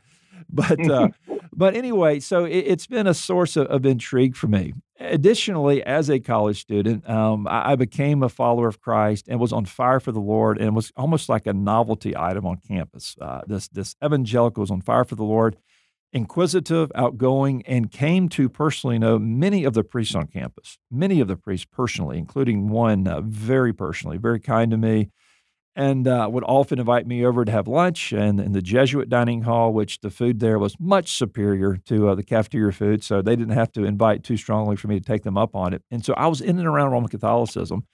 But 0.48 0.90
uh, 0.90 1.08
but 1.52 1.74
anyway, 1.74 2.20
so 2.20 2.44
it, 2.44 2.68
has 2.68 2.86
been 2.86 3.06
a 3.06 3.14
source 3.14 3.56
of, 3.56 3.66
of, 3.68 3.86
intrigue 3.86 4.36
for 4.36 4.46
me. 4.46 4.74
Additionally, 4.98 5.82
as 5.84 6.10
a 6.10 6.20
college 6.20 6.60
student, 6.60 7.08
um, 7.08 7.46
I, 7.46 7.72
I, 7.72 7.76
became 7.76 8.22
a 8.22 8.28
follower 8.28 8.68
of 8.68 8.80
Christ 8.80 9.28
and 9.28 9.40
was 9.40 9.52
on 9.52 9.64
fire 9.64 10.00
for 10.00 10.12
the 10.12 10.20
Lord, 10.20 10.60
and 10.60 10.76
was 10.76 10.92
almost 10.96 11.30
like 11.30 11.46
a 11.46 11.54
novelty 11.54 12.14
item 12.16 12.46
on 12.46 12.58
campus. 12.58 13.16
Uh, 13.20 13.40
this 13.46 13.68
this 13.68 13.96
evangelical 14.04 14.60
was 14.60 14.70
on 14.70 14.82
fire 14.82 15.04
for 15.04 15.14
the 15.14 15.24
Lord 15.24 15.56
inquisitive, 16.12 16.90
outgoing, 16.94 17.62
and 17.66 17.90
came 17.90 18.28
to 18.28 18.48
personally 18.48 18.98
know 18.98 19.18
many 19.18 19.64
of 19.64 19.74
the 19.74 19.84
priests 19.84 20.14
on 20.14 20.26
campus, 20.26 20.78
many 20.90 21.20
of 21.20 21.28
the 21.28 21.36
priests 21.36 21.66
personally, 21.70 22.18
including 22.18 22.68
one 22.68 23.06
uh, 23.06 23.20
very 23.20 23.72
personally, 23.72 24.16
very 24.16 24.40
kind 24.40 24.70
to 24.70 24.76
me, 24.76 25.10
and 25.76 26.08
uh, 26.08 26.28
would 26.30 26.44
often 26.44 26.78
invite 26.78 27.06
me 27.06 27.24
over 27.24 27.44
to 27.44 27.52
have 27.52 27.68
lunch 27.68 28.12
and 28.12 28.40
in 28.40 28.52
the 28.52 28.62
Jesuit 28.62 29.08
dining 29.08 29.42
hall, 29.42 29.72
which 29.72 30.00
the 30.00 30.10
food 30.10 30.40
there 30.40 30.58
was 30.58 30.74
much 30.80 31.16
superior 31.16 31.76
to 31.86 32.08
uh, 32.08 32.14
the 32.14 32.24
cafeteria 32.24 32.72
food. 32.72 33.04
So 33.04 33.22
they 33.22 33.36
didn't 33.36 33.54
have 33.54 33.72
to 33.72 33.84
invite 33.84 34.24
too 34.24 34.36
strongly 34.36 34.76
for 34.76 34.88
me 34.88 34.98
to 34.98 35.04
take 35.04 35.22
them 35.22 35.38
up 35.38 35.54
on 35.54 35.72
it. 35.72 35.82
And 35.90 36.04
so 36.04 36.12
I 36.14 36.26
was 36.26 36.40
in 36.40 36.58
and 36.58 36.66
around 36.66 36.90
Roman 36.90 37.08
Catholicism 37.08 37.86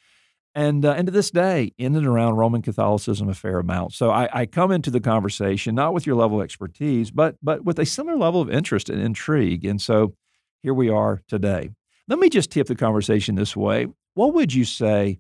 and 0.57 0.87
uh, 0.87 0.95
and 0.97 1.07
to 1.07 1.13
this 1.13 1.31
day, 1.31 1.73
in 1.77 1.95
and 1.95 2.07
around 2.07 2.37
Roman 2.37 2.63
Catholicism 2.63 3.29
a 3.29 3.35
fair 3.35 3.59
amount. 3.59 3.93
So 3.93 4.11
I, 4.11 4.29
I, 4.33 4.47
come 4.47 4.73
into 4.73 4.91
the 4.91 5.01
conversation 5.01 5.75
not 5.75 5.93
with 5.93 6.07
your 6.07 6.17
level 6.17 6.41
of 6.41 6.45
expertise, 6.45 7.11
but 7.11 7.37
but 7.43 7.65
with 7.65 7.79
a 7.79 7.85
similar 7.85 8.17
level 8.17 8.41
of 8.41 8.51
interest 8.51 8.89
and 8.89 9.01
intrigue. 9.01 9.67
And 9.67 9.81
so 9.81 10.15
here 10.63 10.73
we 10.73 10.89
are 10.89 11.23
today. 11.29 11.71
Let 12.09 12.19
me 12.19 12.31
just 12.31 12.51
tip 12.51 12.69
the 12.69 12.75
conversation 12.75 13.35
this 13.35 13.55
way: 13.55 13.87
What 14.15 14.33
would 14.33 14.55
you 14.55 14.65
say 14.65 15.19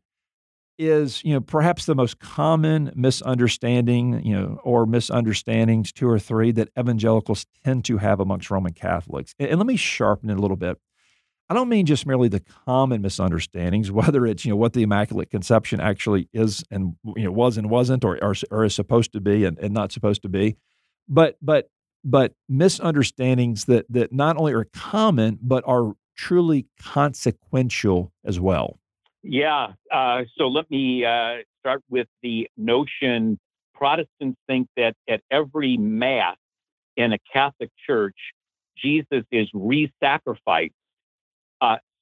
is 0.78 1.23
you 1.23 1.35
know 1.35 1.40
perhaps 1.40 1.85
the 1.85 1.95
most 1.95 2.19
common 2.19 2.90
misunderstanding, 2.97 4.25
you 4.25 4.35
know, 4.35 4.59
or 4.64 4.87
misunderstandings, 4.87 5.93
two 5.93 6.09
or 6.09 6.19
three 6.19 6.50
that 6.52 6.71
evangelicals 6.78 7.45
tend 7.62 7.85
to 7.85 7.99
have 7.99 8.21
amongst 8.21 8.50
Roman 8.50 8.73
Catholics? 8.73 9.35
and, 9.38 9.50
and 9.50 9.59
let 9.59 9.66
me 9.66 9.76
sharpen 9.76 10.31
it 10.31 10.38
a 10.38 10.40
little 10.40 10.57
bit. 10.57 10.78
I 11.49 11.55
don't 11.55 11.69
mean 11.69 11.87
just 11.87 12.07
merely 12.07 12.29
the 12.29 12.43
common 12.65 13.03
misunderstandings, 13.03 13.91
whether 13.93 14.26
it's 14.26 14.45
you 14.45 14.50
know 14.50 14.57
what 14.57 14.73
the 14.73 14.83
Immaculate 14.83 15.31
Conception 15.31 15.81
actually 15.81 16.29
is 16.33 16.65
and 16.71 16.97
you 17.17 17.25
know 17.25 17.33
was 17.33 17.57
and 17.57 17.71
wasn't, 17.71 18.05
or 18.05 18.23
or, 18.23 18.35
or 18.50 18.65
is 18.65 18.75
supposed 18.75 19.12
to 19.12 19.21
be 19.21 19.45
and, 19.45 19.59
and 19.59 19.73
not 19.73 19.93
supposed 19.93 20.23
to 20.23 20.29
be, 20.29 20.57
but 21.09 21.37
but 21.41 21.71
but 22.05 22.35
misunderstandings 22.49 23.65
that 23.67 23.87
that 23.91 24.12
not 24.12 24.37
only 24.37 24.53
are 24.53 24.65
common 24.73 25.38
but 25.43 25.65
are 25.67 25.93
truly 26.17 26.67
consequential 26.81 28.12
as 28.25 28.41
well. 28.41 28.79
Yeah. 29.23 29.73
Uh, 29.93 30.23
so 30.37 30.47
let 30.47 30.71
me 30.71 31.05
uh, 31.05 31.38
start 31.61 31.83
with 31.91 32.07
the 32.23 32.49
notion 32.57 33.38
Protestants 33.76 34.38
think 34.47 34.69
that 34.76 34.95
at 35.09 35.21
every 35.31 35.76
Mass 35.76 36.37
in 36.97 37.12
a 37.12 37.19
Catholic 37.31 37.71
church, 37.87 38.17
Jesus 38.76 39.25
is 39.31 39.49
re 39.53 39.93
sacrificed. 40.03 40.73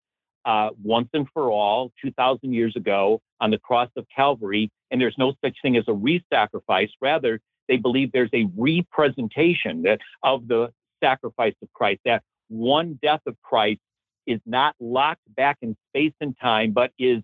uh, 0.45 0.71
once 0.83 1.09
and 1.13 1.29
for 1.33 1.51
all 1.51 1.93
2,000 2.03 2.53
years 2.53 2.75
ago 2.77 3.21
on 3.41 3.51
the 3.51 3.59
cross 3.59 3.89
of 3.97 4.05
Calvary, 4.15 4.71
and 4.91 5.01
there's 5.01 5.17
no 5.17 5.33
such 5.45 5.57
thing 5.63 5.77
as 5.77 5.85
a 5.87 5.93
re 5.93 6.23
sacrifice. 6.33 6.91
Rather, 7.01 7.41
they 7.69 7.77
believe 7.77 8.11
there's 8.13 8.31
a 8.35 8.49
representation 8.57 9.83
that, 9.83 10.01
of 10.25 10.49
the 10.49 10.73
sacrifice 11.03 11.55
of 11.63 11.73
Christ, 11.73 12.01
that 12.05 12.23
one 12.49 12.99
death 13.03 13.21
of 13.27 13.37
Christ 13.43 13.81
is 14.27 14.41
not 14.47 14.75
locked 14.81 15.23
back 15.37 15.59
in 15.63 15.77
space 15.91 16.13
and 16.21 16.37
time, 16.41 16.73
but 16.73 16.93
is, 16.99 17.23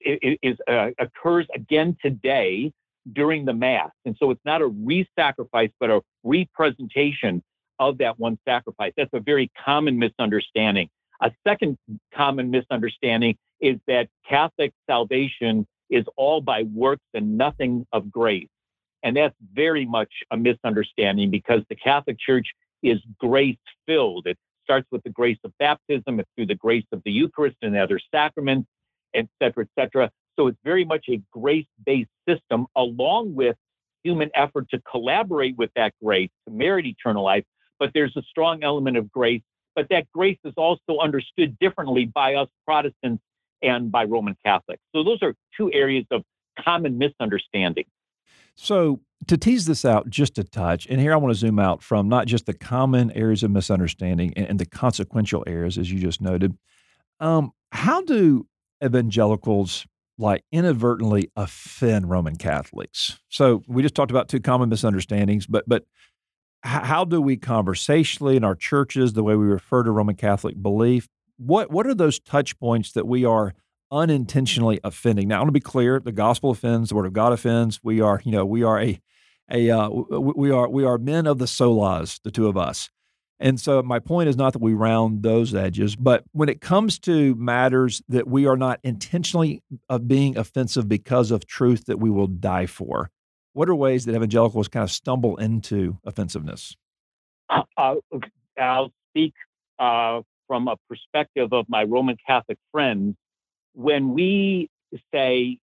is 0.00 0.56
uh, 0.68 0.90
occurs 0.98 1.46
again 1.54 1.96
today 2.02 2.72
during 3.12 3.44
the 3.44 3.52
Mass. 3.52 3.90
And 4.04 4.16
so 4.18 4.30
it's 4.30 4.44
not 4.44 4.62
a 4.62 4.66
re 4.66 5.06
sacrifice, 5.18 5.70
but 5.78 5.90
a 5.90 6.00
representation 6.24 7.42
of 7.78 7.98
that 7.98 8.18
one 8.18 8.38
sacrifice. 8.46 8.92
That's 8.96 9.12
a 9.12 9.20
very 9.20 9.50
common 9.64 9.98
misunderstanding. 9.98 10.88
A 11.22 11.30
second 11.46 11.78
common 12.14 12.50
misunderstanding 12.50 13.36
is 13.60 13.76
that 13.86 14.08
Catholic 14.28 14.72
salvation 14.88 15.66
is 15.90 16.04
all 16.16 16.40
by 16.40 16.64
works 16.64 17.04
and 17.14 17.38
nothing 17.38 17.86
of 17.92 18.10
grace. 18.10 18.48
And 19.02 19.16
that's 19.16 19.34
very 19.52 19.86
much 19.86 20.10
a 20.30 20.36
misunderstanding 20.36 21.30
because 21.30 21.62
the 21.68 21.76
Catholic 21.76 22.18
Church 22.18 22.46
is 22.86 23.00
grace 23.18 23.56
filled. 23.86 24.26
It 24.26 24.38
starts 24.64 24.86
with 24.90 25.02
the 25.02 25.10
grace 25.10 25.38
of 25.44 25.52
baptism, 25.58 26.20
it's 26.20 26.28
through 26.36 26.46
the 26.46 26.54
grace 26.54 26.86
of 26.92 27.02
the 27.04 27.12
Eucharist 27.12 27.56
and 27.62 27.76
other 27.76 28.00
sacraments, 28.12 28.68
et 29.14 29.26
cetera, 29.42 29.64
et 29.64 29.80
cetera. 29.80 30.10
So 30.38 30.48
it's 30.48 30.58
very 30.64 30.84
much 30.84 31.06
a 31.08 31.20
grace 31.32 31.66
based 31.84 32.10
system, 32.28 32.66
along 32.76 33.34
with 33.34 33.56
human 34.02 34.30
effort 34.34 34.68
to 34.70 34.80
collaborate 34.90 35.56
with 35.56 35.70
that 35.76 35.92
grace 36.02 36.30
to 36.46 36.54
merit 36.54 36.86
eternal 36.86 37.24
life. 37.24 37.44
But 37.78 37.90
there's 37.94 38.16
a 38.16 38.22
strong 38.22 38.62
element 38.62 38.96
of 38.96 39.10
grace 39.10 39.42
but 39.76 39.86
that 39.90 40.10
grace 40.10 40.38
is 40.44 40.54
also 40.56 40.98
understood 41.00 41.56
differently 41.60 42.06
by 42.06 42.34
us 42.34 42.48
Protestants 42.64 43.22
and 43.62 43.92
by 43.92 44.04
Roman 44.04 44.34
Catholics. 44.44 44.82
So 44.94 45.04
those 45.04 45.22
are 45.22 45.34
two 45.56 45.70
areas 45.72 46.06
of 46.10 46.22
common 46.64 46.98
misunderstanding. 46.98 47.84
So 48.56 49.00
to 49.26 49.36
tease 49.36 49.66
this 49.66 49.84
out 49.84 50.10
just 50.10 50.38
a 50.38 50.44
touch, 50.44 50.86
and 50.88 51.00
here 51.00 51.12
I 51.12 51.16
want 51.16 51.34
to 51.34 51.38
zoom 51.38 51.58
out 51.58 51.82
from 51.82 52.08
not 52.08 52.26
just 52.26 52.46
the 52.46 52.54
common 52.54 53.10
areas 53.12 53.42
of 53.42 53.50
misunderstanding 53.50 54.32
and, 54.36 54.46
and 54.46 54.58
the 54.58 54.66
consequential 54.66 55.44
areas, 55.46 55.78
as 55.78 55.90
you 55.90 55.98
just 55.98 56.20
noted. 56.20 56.56
Um, 57.20 57.52
how 57.72 58.02
do 58.02 58.46
evangelicals 58.84 59.86
like 60.18 60.44
inadvertently 60.50 61.30
offend 61.36 62.10
Roman 62.10 62.36
Catholics? 62.36 63.18
So 63.28 63.62
we 63.66 63.82
just 63.82 63.94
talked 63.94 64.10
about 64.10 64.28
two 64.28 64.40
common 64.40 64.68
misunderstandings, 64.68 65.46
but 65.46 65.64
but 65.66 65.84
how 66.62 67.04
do 67.04 67.20
we 67.20 67.36
conversationally 67.36 68.36
in 68.36 68.42
our 68.42 68.56
churches, 68.56 69.12
the 69.12 69.22
way 69.22 69.36
we 69.36 69.46
refer 69.46 69.82
to 69.84 69.90
Roman 69.90 70.16
Catholic 70.16 70.60
belief, 70.60 71.08
what 71.36 71.70
what 71.70 71.86
are 71.86 71.94
those 71.94 72.18
touch 72.18 72.58
points 72.58 72.92
that 72.92 73.06
we 73.06 73.24
are 73.24 73.54
unintentionally 73.90 74.80
offending? 74.84 75.28
Now, 75.28 75.36
I 75.36 75.38
want 75.40 75.48
to 75.48 75.52
be 75.52 75.60
clear: 75.60 76.00
the 76.00 76.12
gospel 76.12 76.50
offends, 76.50 76.90
the 76.90 76.94
word 76.94 77.06
of 77.06 77.12
God 77.12 77.32
offends. 77.32 77.80
We 77.82 78.00
are, 78.00 78.20
you 78.24 78.32
know, 78.32 78.44
we 78.44 78.62
are 78.62 78.80
a 78.80 79.00
a 79.50 79.70
uh, 79.70 79.88
we 79.88 80.50
are 80.50 80.68
we 80.68 80.84
are 80.84 80.98
men 80.98 81.26
of 81.26 81.38
the 81.38 81.44
solas, 81.44 82.20
the 82.22 82.30
two 82.30 82.48
of 82.48 82.56
us. 82.56 82.90
And 83.38 83.60
so 83.60 83.82
my 83.82 83.98
point 83.98 84.28
is 84.28 84.36
not 84.36 84.54
that 84.54 84.62
we 84.62 84.72
round 84.72 85.22
those 85.22 85.54
edges, 85.54 85.94
but 85.94 86.24
when 86.32 86.48
it 86.48 86.62
comes 86.62 86.98
to 87.00 87.34
matters 87.34 88.02
that 88.08 88.26
we 88.26 88.46
are 88.46 88.56
not 88.56 88.80
intentionally 88.82 89.62
of 89.90 89.96
uh, 89.96 90.04
being 90.04 90.38
offensive 90.38 90.88
because 90.88 91.30
of 91.30 91.46
truth 91.46 91.84
that 91.84 91.98
we 92.00 92.08
will 92.08 92.28
die 92.28 92.64
for, 92.64 93.10
what 93.52 93.68
are 93.68 93.74
ways 93.74 94.06
that 94.06 94.14
evangelicals 94.14 94.68
kind 94.68 94.84
of 94.84 94.90
stumble 94.90 95.36
into 95.36 95.98
offensiveness? 96.04 96.76
Uh, 97.50 97.96
I'll 98.58 98.92
speak 99.10 99.34
uh, 99.78 100.22
from 100.46 100.68
a 100.68 100.76
perspective 100.88 101.52
of 101.52 101.66
my 101.68 101.84
Roman 101.84 102.16
Catholic 102.26 102.58
friends. 102.72 103.16
When 103.76 104.14
we 104.14 104.70
say 105.12 105.58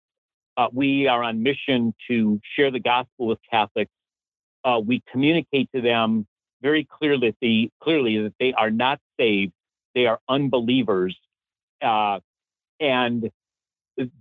uh, 0.55 0.67
we 0.71 1.07
are 1.07 1.23
on 1.23 1.41
mission 1.41 1.95
to 2.07 2.39
share 2.55 2.69
the 2.69 2.79
gospel 2.79 3.25
with 3.25 3.39
Catholics, 3.49 3.91
uh, 4.63 4.79
we 4.79 5.01
communicate 5.11 5.67
to 5.73 5.81
them 5.81 6.27
very 6.61 6.85
clearly 6.85 7.35
that, 7.41 7.69
clearly 7.81 8.21
that 8.21 8.33
they 8.39 8.53
are 8.53 8.69
not 8.69 8.99
saved, 9.19 9.51
they 9.95 10.05
are 10.05 10.19
unbelievers. 10.29 11.17
Uh, 11.81 12.19
and 12.79 13.31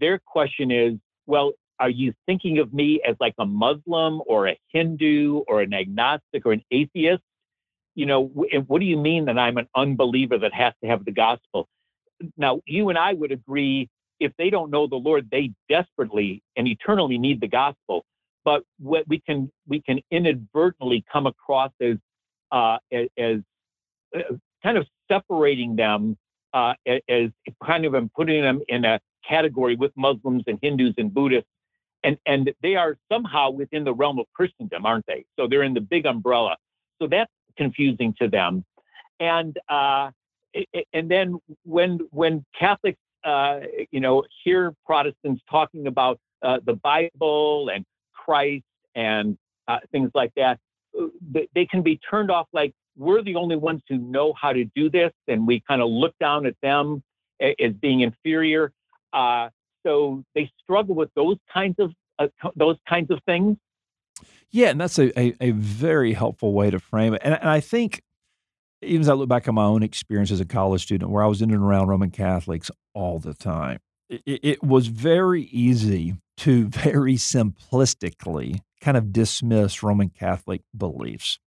their 0.01 0.19
question 0.19 0.71
is, 0.71 0.95
well, 1.27 1.53
are 1.79 1.91
you 1.91 2.15
thinking 2.27 2.59
of 2.59 2.73
me 2.73 3.03
as 3.07 3.17
like 3.21 3.35
a 3.39 3.45
Muslim 3.47 4.23
or 4.27 4.49
a 4.49 4.59
Hindu 4.69 5.43
or 5.49 5.61
an 5.61 5.75
agnostic 5.75 6.47
or 6.47 6.53
an 6.53 6.63
atheist? 6.71 7.23
You 7.95 8.07
know, 8.07 8.25
what 8.25 8.79
do 8.79 8.87
you 8.87 8.97
mean 8.97 9.27
that 9.27 9.39
I'm 9.39 9.59
an 9.59 9.69
unbeliever 9.77 10.39
that 10.39 10.55
has 10.55 10.73
to 10.83 10.89
have 10.89 11.05
the 11.05 11.13
gospel? 11.13 11.69
Now, 12.37 12.61
you 12.67 12.89
and 12.89 12.99
I 12.99 13.13
would 13.13 13.33
agree 13.33 13.89
if 14.21 14.33
they 14.39 14.51
don't 14.51 14.71
know 14.71 14.87
the 14.87 14.97
Lord, 14.97 15.29
they 15.31 15.53
desperately 15.69 16.43
and 16.57 16.69
eternally 16.69 17.19
need 17.19 17.41
the 17.41 17.49
gospel. 17.49 18.05
But 18.45 18.65
what 18.79 19.07
we 19.09 19.21
can 19.21 19.51
we 19.69 19.81
can 19.81 20.01
inadvertently 20.11 21.05
come 21.13 21.27
across 21.27 21.71
as 21.81 21.97
uh, 22.51 22.79
as, 22.93 23.07
as 23.17 23.37
uh, 24.17 24.35
kind 24.63 24.77
of 24.77 24.87
separating 25.11 25.77
them 25.77 26.17
uh, 26.53 26.75
as 26.87 27.31
kind 27.65 27.85
of 27.85 27.95
putting 28.15 28.43
them 28.43 28.61
in 28.69 28.85
a 28.85 29.01
category 29.29 29.77
with 29.77 29.93
Muslims 29.97 30.43
and 30.47 30.59
Hindus 30.61 30.95
and 30.99 31.13
Buddhists 31.15 31.49
and 32.05 32.19
and 32.27 32.53
they 32.63 32.75
are 32.77 32.97
somehow 33.11 33.51
within 33.51 33.85
the 33.85 33.95
realm 33.95 34.19
of 34.19 34.27
Christendom, 34.35 34.87
aren't 34.87 35.07
they? 35.07 35.25
So 35.39 35.47
they're 35.49 35.63
in 35.63 35.75
the 35.75 35.81
big 35.81 36.07
umbrella. 36.07 36.57
So 37.01 37.07
that's 37.07 37.31
confusing 37.57 38.15
to 38.21 38.29
them. 38.29 38.65
And 39.21 39.57
uh, 39.69 40.11
and 40.93 41.11
then 41.11 41.39
when 41.65 42.01
when 42.11 42.45
Catholics, 42.59 42.99
uh, 43.25 43.61
you 43.91 44.01
know, 44.01 44.25
hear 44.45 44.75
Protestants 44.87 45.43
talking 45.51 45.87
about 45.87 46.19
uh, 46.43 46.59
the 46.65 46.75
Bible 46.75 47.71
and 47.73 47.85
Christ 48.15 48.65
and 48.95 49.37
uh, 49.69 49.79
things 49.91 50.11
like 50.15 50.33
that, 50.37 50.59
uh, 51.01 51.07
they 51.55 51.67
can 51.67 51.83
be 51.83 51.99
turned 52.11 52.31
off 52.31 52.47
like 52.53 52.73
we're 52.97 53.23
the 53.23 53.37
only 53.37 53.57
ones 53.57 53.83
who 53.89 53.97
know 53.97 54.35
how 54.41 54.53
to 54.53 54.65
do 54.77 54.91
this, 54.91 55.13
and 55.29 55.47
we 55.47 55.61
kind 55.67 55.81
of 55.81 55.89
look 55.89 56.15
down 56.21 56.47
at 56.47 56.55
them 56.63 57.03
as 57.41 57.73
being 57.81 58.01
inferior. 58.01 58.73
Uh, 59.13 59.49
so 59.85 60.23
they 60.35 60.51
struggle 60.63 60.95
with 60.95 61.11
those 61.15 61.37
kinds 61.53 61.77
of 61.79 61.93
uh, 62.19 62.29
those 62.57 62.77
kinds 62.89 63.11
of 63.11 63.19
things. 63.27 63.57
Yeah, 64.51 64.69
and 64.69 64.81
that's 64.81 64.99
a, 64.99 65.19
a, 65.19 65.35
a 65.41 65.51
very 65.53 66.13
helpful 66.13 66.53
way 66.53 66.71
to 66.71 66.79
frame 66.79 67.15
it. 67.15 67.23
And, 67.25 67.35
and, 67.35 67.49
I 67.49 67.61
think, 67.61 68.03
even 68.83 69.01
as 69.01 69.09
I 69.09 69.15
look 69.15 69.29
back 69.29 69.49
on 69.49 69.55
my 69.55 69.65
own 69.65 69.83
experience 69.83 70.31
as 70.31 70.41
a 70.41 70.45
college 70.45 70.83
student, 70.83 71.11
where 71.11 71.23
I 71.23 71.27
was 71.27 71.43
in 71.43 71.51
and 71.51 71.63
around 71.63 71.89
Roman 71.89 72.11
Catholics 72.11 72.71
all 72.95 73.19
the 73.19 73.35
time, 73.35 73.79
it, 74.09 74.41
it 74.43 74.63
was 74.63 74.89
very 74.89 75.45
easy 75.45 76.17
to 76.39 76.67
very 76.69 77.15
simplistically 77.15 78.61
kind 78.81 78.97
of 78.97 79.13
dismiss 79.13 79.83
Roman 79.83 80.09
Catholic 80.09 80.63
beliefs, 80.77 81.39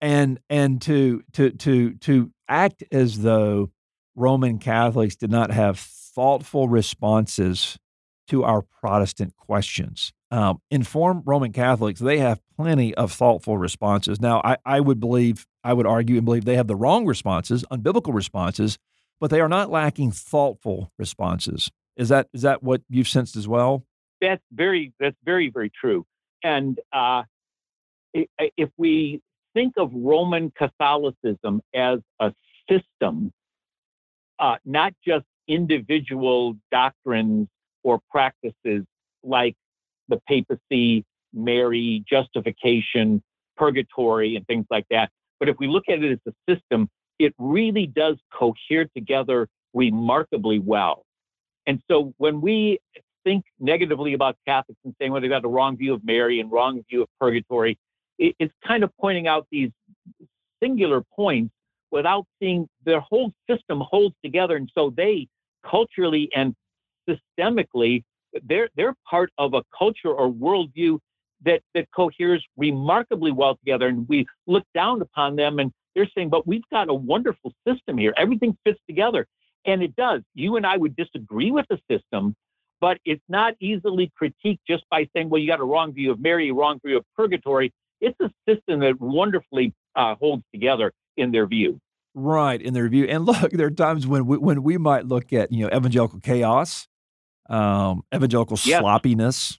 and 0.00 0.38
and 0.50 0.80
to 0.82 1.22
to 1.32 1.50
to 1.50 1.94
to 1.94 2.30
act 2.48 2.84
as 2.92 3.22
though 3.22 3.70
Roman 4.14 4.58
Catholics 4.58 5.16
did 5.16 5.30
not 5.30 5.50
have 5.50 5.78
thoughtful 5.78 6.68
responses 6.68 7.78
to 8.28 8.44
our 8.44 8.62
Protestant 8.62 9.36
questions. 9.36 10.12
Um, 10.30 10.60
informed 10.70 11.22
Roman 11.26 11.52
Catholics, 11.52 12.00
they 12.00 12.18
have 12.18 12.40
plenty 12.56 12.94
of 12.94 13.12
thoughtful 13.12 13.58
responses. 13.58 14.20
Now, 14.20 14.40
I, 14.44 14.56
I 14.64 14.80
would 14.80 14.98
believe, 14.98 15.46
I 15.62 15.74
would 15.74 15.86
argue 15.86 16.16
and 16.16 16.24
believe 16.24 16.44
they 16.44 16.56
have 16.56 16.68
the 16.68 16.76
wrong 16.76 17.04
responses, 17.06 17.64
unbiblical 17.70 18.14
responses, 18.14 18.78
but 19.20 19.30
they 19.30 19.40
are 19.40 19.48
not 19.48 19.70
lacking 19.70 20.12
thoughtful 20.12 20.90
responses. 20.98 21.70
Is 21.96 22.08
that 22.08 22.28
is 22.32 22.42
that 22.42 22.62
what 22.62 22.80
you've 22.88 23.08
sensed 23.08 23.36
as 23.36 23.46
well? 23.46 23.84
That's 24.20 24.42
very 24.50 24.94
that's 24.98 25.16
very 25.24 25.50
very 25.50 25.70
true. 25.70 26.06
And 26.42 26.78
uh, 26.92 27.24
if 28.14 28.70
we 28.76 29.20
think 29.54 29.74
of 29.76 29.90
Roman 29.92 30.50
Catholicism 30.50 31.60
as 31.74 31.98
a 32.18 32.32
system, 32.68 33.32
uh, 34.38 34.56
not 34.64 34.94
just 35.06 35.26
individual 35.46 36.56
doctrines 36.70 37.48
or 37.84 38.00
practices 38.10 38.84
like 39.22 39.54
the 40.08 40.20
papacy, 40.28 41.04
Mary, 41.32 42.04
justification, 42.08 43.22
purgatory, 43.56 44.36
and 44.36 44.46
things 44.46 44.66
like 44.70 44.86
that. 44.90 45.10
But 45.40 45.48
if 45.48 45.56
we 45.58 45.66
look 45.66 45.84
at 45.88 46.02
it 46.02 46.12
as 46.12 46.32
a 46.32 46.54
system, 46.54 46.88
it 47.18 47.34
really 47.38 47.86
does 47.86 48.16
cohere 48.32 48.86
together 48.96 49.48
remarkably 49.74 50.58
well. 50.58 51.04
And 51.66 51.80
so 51.90 52.12
when 52.18 52.40
we 52.40 52.78
think 53.24 53.44
negatively 53.60 54.14
about 54.14 54.36
Catholics 54.46 54.80
and 54.84 54.94
saying, 54.98 55.12
well, 55.12 55.20
they've 55.20 55.30
got 55.30 55.42
the 55.42 55.48
wrong 55.48 55.76
view 55.76 55.94
of 55.94 56.04
Mary 56.04 56.40
and 56.40 56.50
wrong 56.50 56.82
view 56.90 57.02
of 57.02 57.08
purgatory, 57.20 57.78
it's 58.18 58.52
kind 58.66 58.84
of 58.84 58.90
pointing 59.00 59.26
out 59.26 59.46
these 59.50 59.70
singular 60.62 61.02
points 61.14 61.52
without 61.90 62.24
seeing 62.40 62.68
their 62.84 63.00
whole 63.00 63.32
system 63.48 63.80
holds 63.80 64.14
together. 64.24 64.56
And 64.56 64.70
so 64.74 64.92
they 64.96 65.28
culturally 65.68 66.28
and 66.34 66.54
systemically, 67.08 68.02
they're, 68.44 68.68
they're 68.76 68.94
part 69.08 69.30
of 69.38 69.54
a 69.54 69.62
culture 69.76 70.12
or 70.12 70.30
worldview 70.30 70.98
that, 71.44 71.60
that 71.74 71.88
coheres 71.94 72.44
remarkably 72.56 73.32
well 73.32 73.56
together. 73.56 73.88
And 73.88 74.08
we 74.08 74.26
look 74.46 74.64
down 74.74 75.02
upon 75.02 75.36
them 75.36 75.58
and 75.58 75.72
they're 75.94 76.08
saying, 76.14 76.30
but 76.30 76.46
we've 76.46 76.68
got 76.70 76.88
a 76.88 76.94
wonderful 76.94 77.52
system 77.66 77.98
here. 77.98 78.14
Everything 78.16 78.56
fits 78.64 78.80
together. 78.88 79.26
And 79.64 79.82
it 79.82 79.94
does. 79.94 80.22
You 80.34 80.56
and 80.56 80.66
I 80.66 80.76
would 80.76 80.96
disagree 80.96 81.50
with 81.50 81.66
the 81.68 81.78
system, 81.90 82.34
but 82.80 82.98
it's 83.04 83.22
not 83.28 83.54
easily 83.60 84.10
critiqued 84.20 84.58
just 84.66 84.84
by 84.90 85.08
saying, 85.14 85.28
well, 85.28 85.40
you 85.40 85.46
got 85.46 85.60
a 85.60 85.64
wrong 85.64 85.92
view 85.92 86.10
of 86.10 86.20
Mary, 86.20 86.48
a 86.48 86.54
wrong 86.54 86.80
view 86.84 86.96
of 86.96 87.04
purgatory. 87.16 87.72
It's 88.00 88.18
a 88.20 88.30
system 88.48 88.80
that 88.80 89.00
wonderfully 89.00 89.72
uh, 89.94 90.16
holds 90.16 90.42
together 90.52 90.92
in 91.16 91.30
their 91.30 91.46
view. 91.46 91.78
Right, 92.14 92.60
in 92.60 92.74
their 92.74 92.88
view. 92.88 93.04
And 93.04 93.24
look, 93.24 93.52
there 93.52 93.68
are 93.68 93.70
times 93.70 94.06
when 94.06 94.26
we, 94.26 94.36
when 94.36 94.62
we 94.62 94.78
might 94.78 95.06
look 95.06 95.32
at, 95.32 95.52
you 95.52 95.64
know, 95.64 95.76
evangelical 95.76 96.20
chaos, 96.20 96.88
um, 97.52 98.02
evangelical 98.14 98.56
sloppiness, 98.56 99.58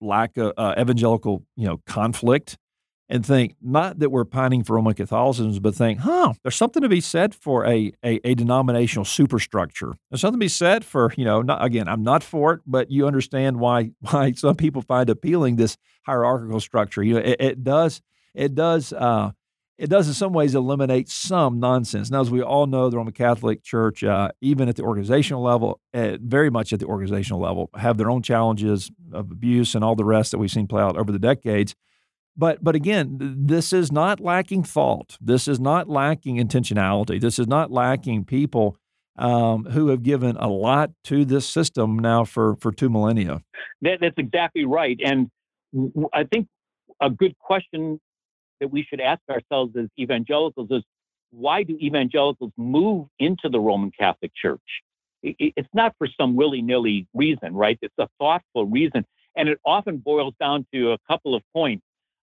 lack 0.00 0.36
of 0.36 0.52
uh, 0.56 0.74
evangelical, 0.78 1.44
you 1.56 1.66
know, 1.66 1.80
conflict 1.86 2.56
and 3.08 3.24
think 3.24 3.54
not 3.60 3.98
that 3.98 4.10
we're 4.10 4.24
pining 4.24 4.64
for 4.64 4.76
Roman 4.76 4.94
Catholicism, 4.94 5.62
but 5.62 5.74
think, 5.74 6.00
huh, 6.00 6.32
there's 6.42 6.56
something 6.56 6.82
to 6.82 6.88
be 6.88 7.00
said 7.00 7.34
for 7.34 7.66
a, 7.66 7.92
a, 8.02 8.18
a 8.24 8.34
denominational 8.34 9.04
superstructure. 9.04 9.94
There's 10.10 10.22
something 10.22 10.40
to 10.40 10.44
be 10.44 10.48
said 10.48 10.84
for, 10.84 11.12
you 11.16 11.24
know, 11.24 11.42
not, 11.42 11.62
again, 11.62 11.86
I'm 11.86 12.02
not 12.02 12.22
for 12.22 12.54
it, 12.54 12.60
but 12.66 12.90
you 12.90 13.06
understand 13.06 13.60
why 13.60 13.90
why 14.00 14.32
some 14.32 14.56
people 14.56 14.82
find 14.82 15.10
appealing 15.10 15.56
this 15.56 15.76
hierarchical 16.06 16.60
structure. 16.60 17.02
You 17.02 17.14
know, 17.14 17.20
it, 17.20 17.36
it 17.40 17.64
does 17.64 18.00
it 18.34 18.54
does 18.54 18.92
uh, 18.92 19.32
it 19.76 19.90
does 19.90 20.06
in 20.06 20.14
some 20.14 20.32
ways 20.32 20.54
eliminate 20.54 21.08
some 21.08 21.58
nonsense. 21.58 22.10
Now, 22.10 22.20
as 22.20 22.30
we 22.30 22.42
all 22.42 22.66
know, 22.66 22.88
the 22.90 22.96
Roman 22.96 23.12
Catholic 23.12 23.62
Church, 23.62 24.04
uh, 24.04 24.30
even 24.40 24.68
at 24.68 24.76
the 24.76 24.82
organizational 24.82 25.42
level, 25.42 25.80
uh, 25.92 26.16
very 26.20 26.50
much 26.50 26.72
at 26.72 26.78
the 26.78 26.86
organizational 26.86 27.40
level, 27.40 27.70
have 27.76 27.96
their 27.98 28.10
own 28.10 28.22
challenges 28.22 28.90
of 29.12 29.30
abuse 29.30 29.74
and 29.74 29.82
all 29.82 29.96
the 29.96 30.04
rest 30.04 30.30
that 30.30 30.38
we've 30.38 30.50
seen 30.50 30.68
play 30.68 30.82
out 30.82 30.96
over 30.96 31.10
the 31.10 31.18
decades. 31.18 31.74
But 32.36 32.62
but 32.62 32.74
again, 32.74 33.18
this 33.20 33.72
is 33.72 33.92
not 33.92 34.20
lacking 34.20 34.64
thought. 34.64 35.16
This 35.20 35.46
is 35.46 35.60
not 35.60 35.88
lacking 35.88 36.36
intentionality. 36.36 37.20
This 37.20 37.38
is 37.38 37.46
not 37.46 37.70
lacking 37.70 38.24
people 38.24 38.76
um, 39.16 39.64
who 39.66 39.88
have 39.88 40.02
given 40.02 40.36
a 40.36 40.48
lot 40.48 40.90
to 41.04 41.24
this 41.24 41.46
system 41.48 41.98
now 41.98 42.24
for 42.24 42.56
for 42.56 42.72
two 42.72 42.90
millennia. 42.90 43.40
That, 43.82 43.98
that's 44.00 44.18
exactly 44.18 44.64
right. 44.64 44.98
And 45.04 45.30
I 46.12 46.24
think 46.24 46.48
a 47.00 47.10
good 47.10 47.38
question 47.38 48.00
that 48.64 48.72
we 48.72 48.82
should 48.82 49.00
ask 49.00 49.20
ourselves 49.28 49.76
as 49.76 49.88
evangelicals 49.98 50.68
is 50.70 50.82
why 51.32 51.64
do 51.64 51.76
evangelicals 51.82 52.50
move 52.56 53.08
into 53.18 53.50
the 53.50 53.60
Roman 53.60 53.90
Catholic 53.90 54.32
Church? 54.34 54.82
It's 55.22 55.68
not 55.74 55.94
for 55.98 56.08
some 56.18 56.34
willy 56.34 56.62
nilly 56.62 57.06
reason, 57.12 57.52
right? 57.52 57.78
It's 57.82 57.94
a 57.98 58.08
thoughtful 58.18 58.64
reason. 58.64 59.04
And 59.36 59.50
it 59.50 59.58
often 59.66 59.98
boils 59.98 60.32
down 60.40 60.66
to 60.72 60.92
a 60.92 60.98
couple 61.06 61.34
of 61.34 61.42
points 61.52 61.82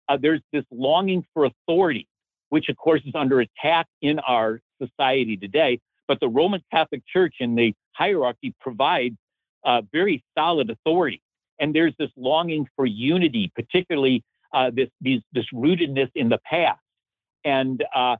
uh, 0.09 0.17
there's 0.21 0.41
this 0.53 0.65
longing 0.73 1.25
for 1.33 1.45
authority, 1.45 2.09
which 2.49 2.69
of 2.69 2.77
course 2.77 3.03
is 3.05 3.15
under 3.15 3.41
attack 3.41 3.87
in 4.01 4.19
our 4.21 4.61
society 4.83 5.37
today. 5.37 5.79
But 6.09 6.19
the 6.21 6.29
Roman 6.29 6.63
Catholic 6.73 7.03
Church 7.07 7.37
in 7.39 7.55
the 7.55 7.75
hierarchy 7.93 8.55
provides 8.61 9.15
uh, 9.65 9.83
very 9.93 10.25
solid 10.37 10.71
authority. 10.71 11.21
And 11.61 11.75
there's 11.75 11.95
this 11.99 12.11
longing 12.17 12.67
for 12.75 12.87
unity, 12.87 13.53
particularly 13.55 14.25
uh, 14.53 14.71
this, 14.75 14.89
these, 15.01 15.21
this 15.33 15.47
rootedness 15.55 16.11
in 16.15 16.29
the 16.29 16.39
past. 16.45 16.81
And 17.45 17.83
uh, 17.95 18.17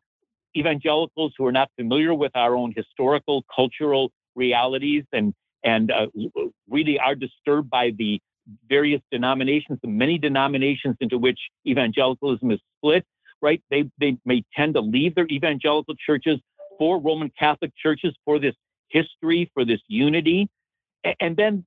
evangelicals 0.57 1.33
who 1.37 1.47
are 1.47 1.53
not 1.53 1.71
familiar 1.77 2.15
with 2.15 2.33
our 2.35 2.55
own 2.57 2.73
historical, 2.77 3.45
cultural 3.55 4.11
realities 4.35 5.05
and, 5.13 5.35
and 5.65 5.91
uh, 5.91 6.07
really 6.69 6.99
are 6.99 7.15
disturbed 7.15 7.69
by 7.71 7.91
the 7.97 8.21
various 8.69 9.01
denominations, 9.13 9.79
the 9.83 9.89
many 9.89 10.19
denominations 10.19 10.97
into 11.01 11.19
which 11.19 11.39
evangelicalism 11.67 12.51
is 12.51 12.61
split, 12.79 13.05
right? 13.43 13.63
They, 13.71 13.91
they 13.99 14.17
may 14.25 14.43
tend 14.57 14.75
to 14.75 14.81
leave 14.81 15.15
their 15.15 15.27
evangelical 15.27 15.95
churches 15.95 16.39
for 16.79 16.99
Roman 16.99 17.31
Catholic 17.39 17.73
churches 17.81 18.15
for 18.25 18.39
this 18.39 18.55
history, 18.89 19.51
for 19.55 19.65
this 19.65 19.81
unity. 19.87 20.49
And 21.21 21.37
then 21.37 21.65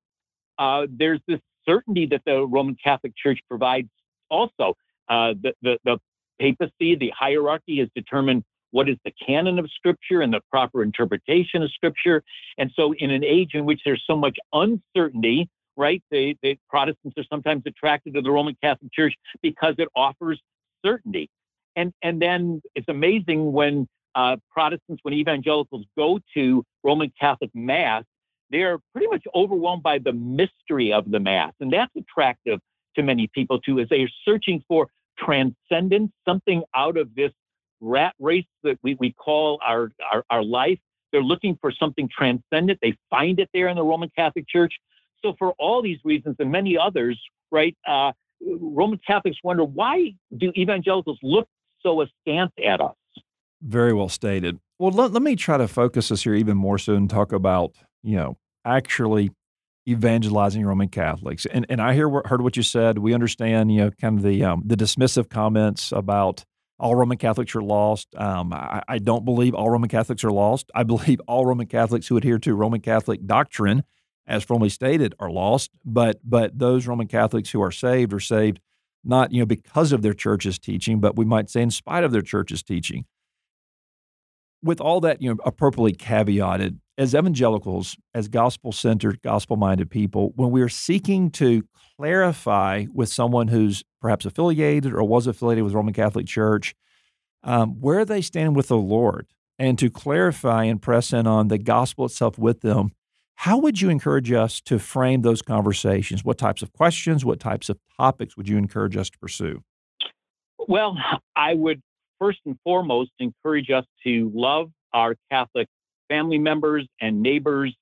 uh, 0.58 0.88
there's 0.90 1.22
this 1.28 1.40
certainty 1.66 2.06
that 2.08 2.22
the 2.26 2.46
Roman 2.46 2.76
Catholic 2.84 3.14
Church 3.16 3.40
provides 3.48 3.88
also. 4.34 4.76
Uh, 5.10 5.34
the, 5.42 5.54
the, 5.62 5.78
the 5.86 5.98
papacy, 6.40 6.96
the 6.96 7.12
hierarchy 7.18 7.80
has 7.80 7.90
determined 7.96 8.44
what 8.72 8.90
is 8.90 8.98
the 9.06 9.12
canon 9.26 9.60
of 9.60 9.70
Scripture 9.76 10.22
and 10.22 10.34
the 10.34 10.42
proper 10.50 10.82
interpretation 10.82 11.62
of 11.62 11.72
Scripture. 11.72 12.24
And 12.58 12.72
so, 12.76 12.94
in 12.94 13.12
an 13.12 13.24
age 13.24 13.52
in 13.54 13.66
which 13.66 13.82
there's 13.86 14.04
so 14.08 14.16
much 14.16 14.38
uncertainty 14.52 15.50
right? 15.76 16.04
The, 16.12 16.36
they 16.42 16.58
Protestants 16.70 17.18
are 17.18 17.26
sometimes 17.30 17.64
attracted 17.66 18.14
to 18.16 18.22
the 18.22 18.32
Roman 18.32 18.56
Catholic 18.62 18.92
Church 18.94 19.14
because 19.42 19.76
it 19.78 19.88
offers 19.96 20.40
certainty. 20.86 21.30
And 21.76 21.92
and 22.02 22.22
then 22.22 22.62
it's 22.76 22.88
amazing 22.88 23.52
when 23.52 23.88
uh, 24.16 24.38
Protestants, 24.52 25.00
when 25.04 25.14
evangelicals 25.14 25.86
go 25.98 26.20
to 26.36 26.64
Roman 26.84 27.12
Catholic 27.20 27.50
Mass, 27.56 28.04
they 28.52 28.62
are 28.62 28.78
pretty 28.92 29.08
much 29.08 29.24
overwhelmed 29.34 29.82
by 29.82 29.98
the 29.98 30.14
mystery 30.14 30.94
of 30.94 31.10
the 31.10 31.20
Mass, 31.20 31.54
and 31.60 31.74
that's 31.74 31.92
attractive 31.98 32.60
to 32.96 33.04
many 33.04 33.30
people 33.34 33.60
too, 33.60 33.80
as 33.80 33.90
they 33.90 34.02
are 34.02 34.10
searching 34.26 34.64
for 34.68 34.88
transcendence, 35.18 36.12
something 36.28 36.64
out 36.76 36.98
of 36.98 37.14
this 37.16 37.32
rat 37.82 38.14
race 38.20 38.46
that 38.64 38.78
we, 38.84 38.96
we 39.00 39.12
call 39.14 39.60
our, 39.66 39.92
our, 40.12 40.24
our 40.30 40.44
life. 40.44 40.80
They're 41.12 41.22
looking 41.22 41.58
for 41.62 41.72
something 41.72 42.10
transcendent. 42.16 42.80
They 42.82 42.96
find 43.10 43.40
it 43.40 43.50
there 43.54 43.68
in 43.68 43.76
the 43.76 43.84
Roman 43.84 44.10
Catholic 44.16 44.48
Church. 44.48 44.74
So, 45.22 45.36
for 45.38 45.54
all 45.60 45.82
these 45.82 46.00
reasons 46.04 46.38
and 46.40 46.52
many 46.52 46.78
others, 46.78 47.20
right, 47.52 47.76
uh, 47.88 48.12
Roman 48.46 49.00
Catholics 49.06 49.38
wonder 49.44 49.64
why 49.64 50.14
do 50.36 50.52
evangelicals 50.58 51.20
look 51.22 51.48
so 51.82 52.02
askance 52.02 52.52
at 52.66 52.82
us? 52.82 52.96
Very 53.62 53.94
well 53.94 54.10
stated. 54.10 54.60
Well, 54.80 54.92
let, 54.92 55.12
let 55.14 55.22
me 55.22 55.36
try 55.36 55.58
to 55.58 55.68
focus 55.68 56.12
us 56.12 56.24
here 56.24 56.34
even 56.34 56.58
more 56.58 56.78
so 56.78 56.96
and 56.96 57.10
talk 57.10 57.32
about, 57.32 57.76
you 58.02 58.18
know, 58.18 58.38
actually 58.66 59.32
evangelizing 59.88 60.66
Roman 60.66 60.90
Catholics. 60.90 61.46
And 61.46 61.66
and 61.70 61.82
I 61.82 61.94
hear 61.94 62.10
heard 62.26 62.42
what 62.42 62.58
you 62.58 62.64
said. 62.64 63.00
We 63.00 63.14
understand, 63.14 63.72
you 63.72 63.82
know, 63.82 63.92
kind 63.92 64.18
of 64.18 64.24
the 64.24 64.44
um, 64.44 64.64
the 64.66 64.76
dismissive 64.76 65.30
comments 65.30 65.92
about 65.92 66.46
all 66.80 66.96
Roman 66.96 67.18
Catholics 67.18 67.56
are 67.56 67.62
lost. 67.62 68.14
Um, 68.16 68.52
I, 68.52 68.82
I, 68.88 68.98
don't 68.98 69.24
believe 69.24 69.54
all 69.54 69.70
Roman 69.70 69.90
Catholics 69.90 70.24
are 70.24 70.32
lost. 70.32 70.72
I 70.74 70.84
believe 70.94 71.22
all 71.28 71.46
Roman 71.46 71.68
Catholics 71.68 72.08
who 72.08 72.18
adhere 72.18 72.40
to 72.40 72.56
Roman 72.56 72.82
Catholic 72.82 73.26
doctrine 73.26 73.84
as 74.26 74.44
formally 74.44 74.70
stated, 74.70 75.14
are 75.20 75.30
lost. 75.30 75.72
But 75.86 76.20
but 76.24 76.58
those 76.58 76.88
Roman 76.88 77.08
Catholics 77.08 77.52
who 77.52 77.62
are 77.62 77.72
saved 77.72 78.14
are 78.14 78.20
saved 78.20 78.60
not 79.04 79.32
you 79.32 79.40
know 79.40 79.46
because 79.46 79.92
of 79.92 80.02
their 80.02 80.14
church's 80.14 80.60
teaching, 80.60 81.00
but 81.00 81.16
we 81.16 81.26
might 81.26 81.50
say 81.50 81.62
in 81.62 81.72
spite 81.72 82.04
of 82.04 82.12
their 82.12 82.22
church's 82.22 82.64
teaching. 82.64 83.06
With 84.62 84.80
all 84.80 85.02
that 85.02 85.22
you 85.22 85.30
know 85.30 85.40
appropriately 85.46 85.94
caveated, 85.94 86.80
as 86.98 87.16
evangelicals, 87.16 87.98
as 88.14 88.28
gospel-centered, 88.28 89.22
gospel-minded 89.22 89.90
people, 89.90 90.32
when 90.36 90.52
we 90.52 90.62
are 90.62 90.70
seeking 90.70 91.32
to 91.32 91.64
clarify 91.98 92.86
with 92.94 93.10
someone 93.10 93.48
who's 93.48 93.84
perhaps 94.02 94.26
affiliated 94.26 94.94
or 94.94 95.04
was 95.04 95.28
affiliated 95.28 95.64
with 95.64 95.74
Roman 95.74 95.94
Catholic 95.94 96.28
Church, 96.28 96.76
um, 97.44 97.82
where 97.82 98.06
they 98.06 98.22
stand 98.22 98.56
with 98.56 98.68
the 98.68 98.78
Lord, 98.78 99.28
and 99.58 99.78
to 99.80 99.90
clarify 99.90 100.64
and 100.66 100.82
press 100.82 101.14
in 101.14 101.28
on 101.28 101.48
the 101.48 101.58
gospel 101.58 102.06
itself 102.06 102.38
with 102.38 102.62
them 102.62 102.92
how 103.36 103.58
would 103.58 103.82
you 103.82 103.90
encourage 103.90 104.32
us 104.32 104.62
to 104.62 104.80
frame 104.80 105.22
those 105.22 105.42
conversations? 105.42 106.24
What 106.24 106.38
types 106.38 106.62
of 106.62 106.72
questions, 106.74 107.26
what 107.26 107.40
types 107.40 107.70
of 107.70 107.78
topics 107.98 108.38
would 108.38 108.48
you 108.48 108.58
encourage 108.58 108.96
us 108.96 109.10
to 109.10 109.18
pursue? 109.18 109.64
Well, 110.58 110.98
I 111.36 111.54
would 111.54 111.82
first 112.20 112.40
and 112.46 112.58
foremost 112.64 113.12
encourage 113.20 113.70
us 113.70 113.86
to 114.06 114.32
love 114.34 114.72
our 114.94 115.16
Catholic 115.32 115.68
family 116.14 116.38
members 116.38 116.88
and 117.02 117.22
neighbors, 117.22 117.76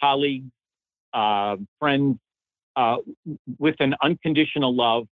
colleagues, 0.00 0.50
uh, 1.12 1.56
friends 1.78 2.16
uh, 2.76 2.96
with 3.58 3.76
an 3.80 3.94
unconditional 4.02 4.74
love. 4.74 5.06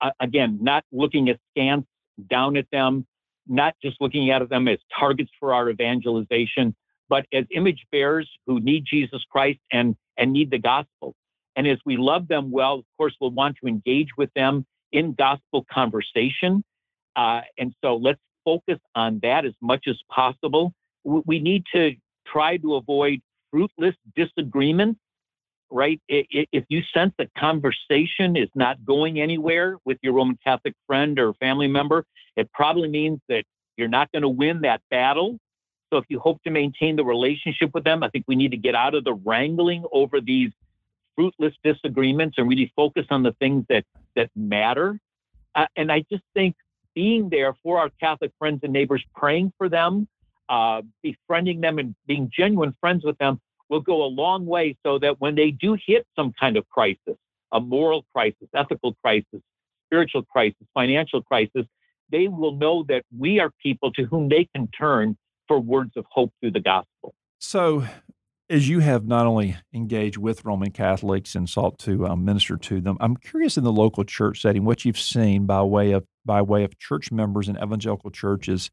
Uh, 0.00 0.10
again, 0.20 0.58
not 0.60 0.84
looking 0.92 1.28
askance 1.28 1.86
down 2.30 2.56
at 2.56 2.66
them, 2.70 3.04
not 3.48 3.74
just 3.82 3.96
looking 4.00 4.30
at 4.30 4.48
them 4.48 4.68
as 4.68 4.78
targets 4.98 5.30
for 5.40 5.52
our 5.52 5.68
evangelization, 5.70 6.74
but 7.08 7.26
as 7.32 7.44
image 7.50 7.84
bearers 7.90 8.28
who 8.46 8.60
need 8.60 8.84
Jesus 8.88 9.22
Christ 9.30 9.58
and, 9.72 9.96
and 10.16 10.32
need 10.32 10.50
the 10.50 10.58
gospel. 10.58 11.14
And 11.56 11.66
as 11.66 11.78
we 11.84 11.96
love 11.96 12.28
them 12.28 12.50
well, 12.50 12.74
of 12.74 12.84
course, 12.96 13.14
we'll 13.20 13.30
want 13.30 13.56
to 13.62 13.68
engage 13.68 14.08
with 14.16 14.30
them 14.34 14.66
in 14.92 15.14
gospel 15.14 15.66
conversation. 15.72 16.62
Uh, 17.16 17.40
and 17.58 17.74
so 17.82 17.96
let's 17.96 18.20
focus 18.44 18.78
on 18.94 19.20
that 19.22 19.44
as 19.44 19.54
much 19.60 19.84
as 19.88 19.96
possible. 20.10 20.72
We 21.04 21.38
need 21.38 21.64
to 21.74 21.94
try 22.26 22.56
to 22.58 22.74
avoid 22.74 23.20
fruitless 23.50 23.94
disagreements, 24.16 25.00
right? 25.70 26.00
If 26.08 26.64
you 26.68 26.82
sense 26.92 27.12
that 27.18 27.30
conversation 27.36 28.36
is 28.36 28.48
not 28.54 28.84
going 28.84 29.20
anywhere 29.20 29.76
with 29.84 29.98
your 30.02 30.12
Roman 30.12 30.38
Catholic 30.44 30.74
friend 30.86 31.18
or 31.18 31.34
family 31.34 31.68
member, 31.68 32.04
it 32.36 32.50
probably 32.52 32.88
means 32.88 33.20
that 33.28 33.44
you're 33.76 33.88
not 33.88 34.10
going 34.12 34.22
to 34.22 34.28
win 34.28 34.60
that 34.62 34.80
battle. 34.90 35.38
So 35.90 35.98
if 35.98 36.04
you 36.08 36.18
hope 36.18 36.42
to 36.44 36.50
maintain 36.50 36.96
the 36.96 37.04
relationship 37.04 37.70
with 37.74 37.84
them, 37.84 38.02
I 38.02 38.08
think 38.08 38.24
we 38.26 38.36
need 38.36 38.50
to 38.50 38.56
get 38.56 38.74
out 38.74 38.94
of 38.94 39.04
the 39.04 39.14
wrangling 39.14 39.84
over 39.92 40.20
these 40.20 40.50
fruitless 41.14 41.54
disagreements 41.62 42.36
and 42.38 42.48
really 42.48 42.72
focus 42.74 43.06
on 43.10 43.22
the 43.22 43.32
things 43.32 43.64
that 43.68 43.84
that 44.16 44.30
matter. 44.34 44.98
Uh, 45.54 45.66
and 45.76 45.92
I 45.92 46.04
just 46.10 46.24
think 46.34 46.56
being 46.94 47.28
there 47.28 47.54
for 47.62 47.78
our 47.78 47.90
Catholic 48.00 48.32
friends 48.38 48.60
and 48.62 48.72
neighbors, 48.72 49.04
praying 49.14 49.52
for 49.58 49.68
them, 49.68 50.08
uh, 50.48 50.82
befriending 51.02 51.60
them, 51.60 51.78
and 51.78 51.94
being 52.06 52.30
genuine 52.36 52.74
friends 52.80 53.04
with 53.04 53.18
them 53.18 53.40
will 53.68 53.80
go 53.80 54.04
a 54.04 54.06
long 54.06 54.46
way 54.46 54.76
so 54.84 54.98
that 54.98 55.20
when 55.20 55.34
they 55.34 55.50
do 55.50 55.76
hit 55.86 56.06
some 56.16 56.32
kind 56.38 56.56
of 56.56 56.68
crisis, 56.68 57.16
a 57.52 57.60
moral 57.60 58.04
crisis, 58.14 58.48
ethical 58.54 58.94
crisis, 59.02 59.40
spiritual 59.86 60.22
crisis, 60.22 60.66
financial 60.74 61.22
crisis, 61.22 61.64
they 62.10 62.28
will 62.28 62.56
know 62.56 62.84
that 62.88 63.04
we 63.16 63.40
are 63.40 63.50
people 63.62 63.92
to 63.92 64.04
whom 64.04 64.28
they 64.28 64.48
can 64.54 64.68
turn 64.68 65.16
for 65.48 65.58
words 65.58 65.92
of 65.96 66.04
hope 66.10 66.32
through 66.40 66.50
the 66.50 66.60
gospel. 66.60 67.14
So, 67.38 67.84
as 68.50 68.68
you 68.68 68.80
have 68.80 69.06
not 69.06 69.26
only 69.26 69.56
engaged 69.72 70.18
with 70.18 70.44
Roman 70.44 70.70
Catholics 70.70 71.34
and 71.34 71.48
sought 71.48 71.78
to 71.80 72.06
um, 72.06 72.24
minister 72.24 72.56
to 72.56 72.80
them, 72.80 72.98
I'm 73.00 73.16
curious 73.16 73.56
in 73.56 73.64
the 73.64 73.72
local 73.72 74.04
church 74.04 74.42
setting 74.42 74.64
what 74.64 74.84
you've 74.84 74.98
seen 74.98 75.46
by 75.46 75.62
way 75.62 75.92
of 75.92 76.04
by 76.26 76.42
way 76.42 76.64
of 76.64 76.78
church 76.78 77.10
members 77.10 77.48
in 77.48 77.56
evangelical 77.56 78.10
churches 78.10 78.70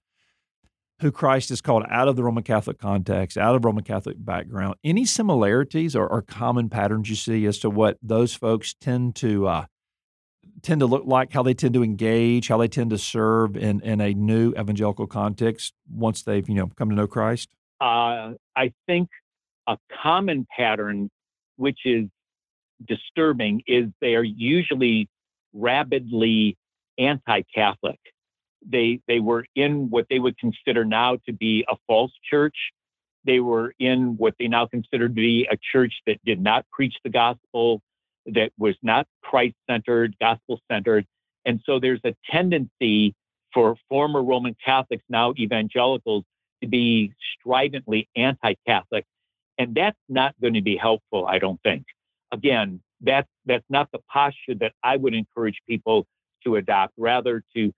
who 1.01 1.11
Christ 1.11 1.51
is 1.51 1.61
called 1.61 1.83
out 1.89 2.07
of 2.07 2.15
the 2.15 2.23
Roman 2.23 2.43
Catholic 2.43 2.77
context, 2.77 3.37
out 3.37 3.55
of 3.55 3.65
Roman 3.65 3.83
Catholic 3.83 4.23
background. 4.23 4.75
Any 4.83 5.05
similarities 5.05 5.95
or, 5.95 6.07
or 6.07 6.21
common 6.21 6.69
patterns 6.69 7.09
you 7.09 7.15
see 7.15 7.45
as 7.45 7.57
to 7.59 7.69
what 7.69 7.97
those 8.01 8.33
folks 8.33 8.73
tend 8.73 9.15
to 9.17 9.47
uh, 9.47 9.65
tend 10.61 10.79
to 10.79 10.85
look 10.85 11.03
like, 11.05 11.33
how 11.33 11.41
they 11.41 11.55
tend 11.55 11.73
to 11.73 11.83
engage, 11.83 12.47
how 12.47 12.57
they 12.57 12.67
tend 12.67 12.91
to 12.91 12.97
serve 12.97 13.57
in 13.57 13.81
in 13.81 13.99
a 13.99 14.13
new 14.13 14.51
evangelical 14.53 15.07
context 15.07 15.73
once 15.89 16.21
they've 16.21 16.47
you 16.47 16.55
know 16.55 16.67
come 16.75 16.89
to 16.89 16.95
know 16.95 17.07
Christ? 17.07 17.49
Uh, 17.79 18.33
I 18.55 18.71
think 18.85 19.09
a 19.67 19.77
common 20.03 20.45
pattern, 20.55 21.09
which 21.55 21.79
is 21.85 22.05
disturbing, 22.87 23.63
is 23.65 23.89
they 24.01 24.15
are 24.15 24.23
usually 24.23 25.09
rabidly 25.53 26.57
anti-Catholic. 26.97 27.99
They 28.65 28.99
they 29.07 29.19
were 29.19 29.45
in 29.55 29.89
what 29.89 30.05
they 30.09 30.19
would 30.19 30.37
consider 30.37 30.85
now 30.85 31.17
to 31.25 31.33
be 31.33 31.65
a 31.69 31.75
false 31.87 32.11
church. 32.29 32.55
They 33.23 33.39
were 33.39 33.73
in 33.79 34.17
what 34.17 34.35
they 34.39 34.47
now 34.47 34.65
consider 34.65 35.07
to 35.07 35.13
be 35.13 35.47
a 35.51 35.57
church 35.71 35.93
that 36.07 36.17
did 36.25 36.41
not 36.41 36.65
preach 36.71 36.95
the 37.03 37.09
gospel, 37.09 37.81
that 38.25 38.51
was 38.57 38.75
not 38.81 39.07
Christ-centered, 39.23 40.15
gospel-centered, 40.19 41.05
and 41.45 41.59
so 41.65 41.79
there's 41.79 42.01
a 42.03 42.15
tendency 42.29 43.13
for 43.53 43.75
former 43.89 44.23
Roman 44.23 44.55
Catholics, 44.63 45.03
now 45.09 45.33
evangelicals, 45.37 46.23
to 46.61 46.67
be 46.67 47.13
stridently 47.39 48.07
anti-Catholic, 48.15 49.05
and 49.57 49.75
that's 49.75 49.97
not 50.07 50.33
going 50.41 50.53
to 50.53 50.61
be 50.61 50.77
helpful. 50.77 51.27
I 51.27 51.39
don't 51.39 51.61
think. 51.63 51.83
Again, 52.31 52.81
that's 53.01 53.27
that's 53.45 53.65
not 53.69 53.89
the 53.91 53.99
posture 54.11 54.55
that 54.59 54.73
I 54.83 54.97
would 54.97 55.13
encourage 55.13 55.59
people 55.67 56.05
to 56.43 56.55
adopt, 56.55 56.93
rather 56.97 57.43
to 57.55 57.73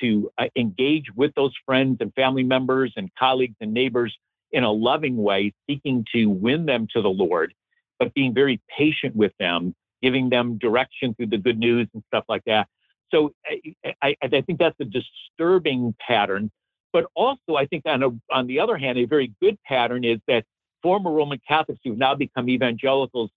to 0.00 0.30
uh, 0.38 0.46
engage 0.56 1.06
with 1.14 1.34
those 1.34 1.52
friends 1.66 1.98
and 2.00 2.12
family 2.14 2.42
members 2.42 2.92
and 2.96 3.10
colleagues 3.18 3.56
and 3.60 3.72
neighbors 3.72 4.16
in 4.52 4.64
a 4.64 4.72
loving 4.72 5.16
way, 5.16 5.52
seeking 5.68 6.04
to 6.14 6.26
win 6.26 6.66
them 6.66 6.86
to 6.94 7.02
the 7.02 7.08
Lord, 7.08 7.54
but 7.98 8.14
being 8.14 8.32
very 8.32 8.60
patient 8.76 9.16
with 9.16 9.32
them, 9.38 9.74
giving 10.02 10.30
them 10.30 10.58
direction 10.58 11.14
through 11.14 11.26
the 11.26 11.38
good 11.38 11.58
news 11.58 11.88
and 11.94 12.02
stuff 12.08 12.24
like 12.28 12.44
that. 12.46 12.68
So 13.10 13.32
I, 13.46 13.94
I, 14.02 14.16
I 14.22 14.40
think 14.42 14.58
that's 14.58 14.78
a 14.80 14.84
disturbing 14.84 15.94
pattern. 15.98 16.50
But 16.92 17.06
also, 17.14 17.56
I 17.56 17.66
think 17.66 17.82
on, 17.86 18.02
a, 18.02 18.10
on 18.30 18.46
the 18.46 18.60
other 18.60 18.76
hand, 18.76 18.98
a 18.98 19.04
very 19.04 19.32
good 19.40 19.58
pattern 19.66 20.04
is 20.04 20.20
that 20.28 20.44
former 20.82 21.10
Roman 21.10 21.40
Catholics 21.46 21.80
who've 21.82 21.98
now 21.98 22.14
become 22.14 22.48
evangelicals 22.48 23.30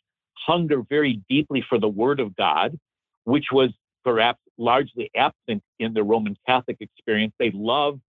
hunger 0.46 0.84
very 0.88 1.22
deeply 1.28 1.66
for 1.68 1.80
the 1.80 1.88
Word 1.88 2.20
of 2.20 2.36
God, 2.36 2.78
which 3.24 3.46
was 3.52 3.72
perhaps 4.08 4.40
largely 4.58 5.12
absent 5.18 5.62
in 5.80 5.94
the 5.94 6.02
Roman 6.02 6.38
Catholic 6.48 6.78
experience. 6.80 7.34
They 7.40 7.52
love 7.54 8.00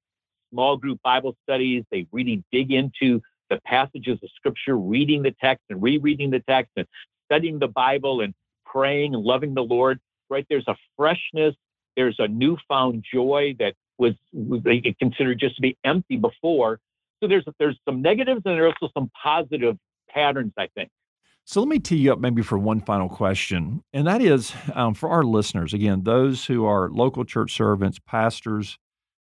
small 0.52 0.76
group 0.76 1.00
Bible 1.02 1.36
studies. 1.42 1.82
They 1.90 2.06
really 2.12 2.44
dig 2.52 2.70
into 2.70 3.20
the 3.50 3.58
passages 3.66 4.16
of 4.22 4.30
Scripture, 4.36 4.76
reading 4.76 5.22
the 5.22 5.34
text 5.40 5.64
and 5.68 5.82
rereading 5.82 6.30
the 6.30 6.38
text 6.48 6.70
and 6.76 6.86
studying 7.24 7.58
the 7.58 7.66
Bible 7.66 8.20
and 8.20 8.32
praying 8.64 9.14
and 9.14 9.24
loving 9.24 9.54
the 9.54 9.64
Lord. 9.64 9.98
Right? 10.30 10.46
There's 10.48 10.68
a 10.68 10.76
freshness. 10.96 11.56
There's 11.96 12.16
a 12.20 12.28
newfound 12.28 13.04
joy 13.12 13.56
that 13.58 13.74
was 13.98 14.14
they 14.32 14.94
considered 15.00 15.40
just 15.40 15.56
to 15.56 15.62
be 15.62 15.76
empty 15.82 16.16
before. 16.16 16.78
So 17.20 17.28
there's 17.28 17.44
there's 17.58 17.76
some 17.84 18.02
negatives 18.02 18.42
and 18.44 18.54
there's 18.54 18.72
also 18.80 18.92
some 18.96 19.10
positive 19.20 19.76
patterns, 20.08 20.52
I 20.56 20.68
think. 20.76 20.90
So 21.48 21.60
let 21.60 21.68
me 21.70 21.78
tee 21.78 21.96
you 21.96 22.12
up 22.12 22.18
maybe 22.18 22.42
for 22.42 22.58
one 22.58 22.82
final 22.82 23.08
question, 23.08 23.82
and 23.94 24.06
that 24.06 24.20
is 24.20 24.52
um, 24.74 24.92
for 24.92 25.08
our 25.08 25.22
listeners. 25.22 25.72
Again, 25.72 26.02
those 26.02 26.44
who 26.44 26.66
are 26.66 26.90
local 26.90 27.24
church 27.24 27.54
servants, 27.54 27.98
pastors, 27.98 28.76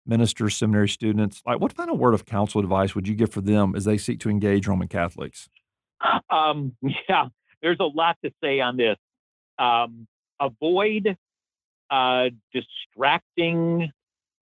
ministers, 0.06 0.58
seminary 0.58 0.90
students. 0.90 1.42
Like, 1.46 1.62
what 1.62 1.72
final 1.72 1.96
word 1.96 2.13
of 2.13 2.26
counsel 2.26 2.60
advice 2.60 2.96
would 2.96 3.08
you 3.08 3.16
give 3.16 3.32
for 3.32 3.40
them 3.40 3.76
as 3.78 3.86
they 3.86 3.98
seek 3.98 4.20
to 4.20 4.30
engage 4.30 4.68
Roman 4.68 4.90
Catholics? 4.90 5.48
Um, 6.30 6.76
yeah, 7.08 7.30
there's 7.62 7.80
a 7.80 7.86
lot 7.86 8.18
to 8.26 8.32
say 8.44 8.60
on 8.60 8.76
this. 8.76 8.98
Um, 9.58 10.06
avoid 10.38 11.16
uh, 11.90 12.26
distracting, 12.52 13.90